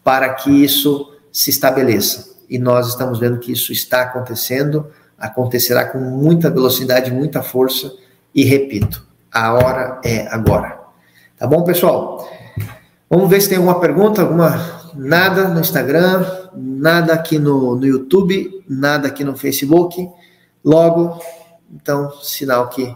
para 0.03 0.33
que 0.35 0.51
isso 0.51 1.13
se 1.31 1.51
estabeleça. 1.51 2.33
E 2.49 2.59
nós 2.59 2.89
estamos 2.89 3.19
vendo 3.19 3.39
que 3.39 3.53
isso 3.53 3.73
está 3.73 4.03
acontecendo, 4.03 4.91
acontecerá 5.19 5.87
com 5.87 5.99
muita 5.99 6.51
velocidade, 6.51 7.11
muita 7.11 7.43
força, 7.43 7.93
e 8.35 8.45
repito, 8.45 9.07
a 9.31 9.55
hora 9.55 10.01
é 10.05 10.27
agora. 10.29 10.81
Tá 11.39 11.47
bom, 11.47 11.65
pessoal? 11.65 12.29
Vamos 13.09 13.29
ver 13.29 13.41
se 13.41 13.49
tem 13.49 13.59
alguma 13.59 13.81
pergunta, 13.81 14.23
alguma 14.23 14.83
nada 14.95 15.49
no 15.49 15.61
Instagram, 15.61 16.25
nada 16.55 17.15
aqui 17.15 17.39
no, 17.39 17.77
no 17.77 17.87
YouTube, 17.87 18.65
nada 18.69 19.09
aqui 19.09 19.25
no 19.25 19.37
Facebook. 19.37 20.09
Logo, 20.65 21.23
então, 21.71 22.13
sinal 22.23 22.69
que 22.69 22.95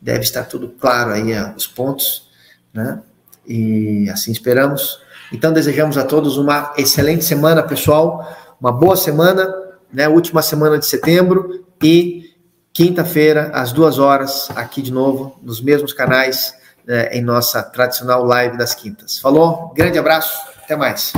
deve 0.00 0.20
estar 0.20 0.44
tudo 0.44 0.68
claro 0.68 1.12
aí, 1.12 1.32
os 1.56 1.66
pontos, 1.66 2.28
né? 2.72 3.02
E 3.46 4.08
assim 4.10 4.32
esperamos. 4.32 5.01
Então, 5.32 5.52
desejamos 5.52 5.96
a 5.96 6.04
todos 6.04 6.36
uma 6.36 6.72
excelente 6.76 7.24
semana, 7.24 7.62
pessoal. 7.62 8.26
Uma 8.60 8.70
boa 8.70 8.96
semana, 8.96 9.52
né? 9.92 10.08
Última 10.08 10.42
semana 10.42 10.78
de 10.78 10.86
setembro 10.86 11.64
e 11.82 12.22
quinta-feira, 12.72 13.50
às 13.52 13.72
duas 13.72 13.98
horas, 13.98 14.48
aqui 14.54 14.80
de 14.80 14.92
novo, 14.92 15.38
nos 15.42 15.60
mesmos 15.60 15.92
canais, 15.92 16.54
né, 16.86 17.08
em 17.12 17.22
nossa 17.22 17.62
tradicional 17.62 18.24
live 18.24 18.56
das 18.56 18.74
quintas. 18.74 19.18
Falou, 19.18 19.72
grande 19.74 19.98
abraço, 19.98 20.38
até 20.64 20.74
mais. 20.74 21.12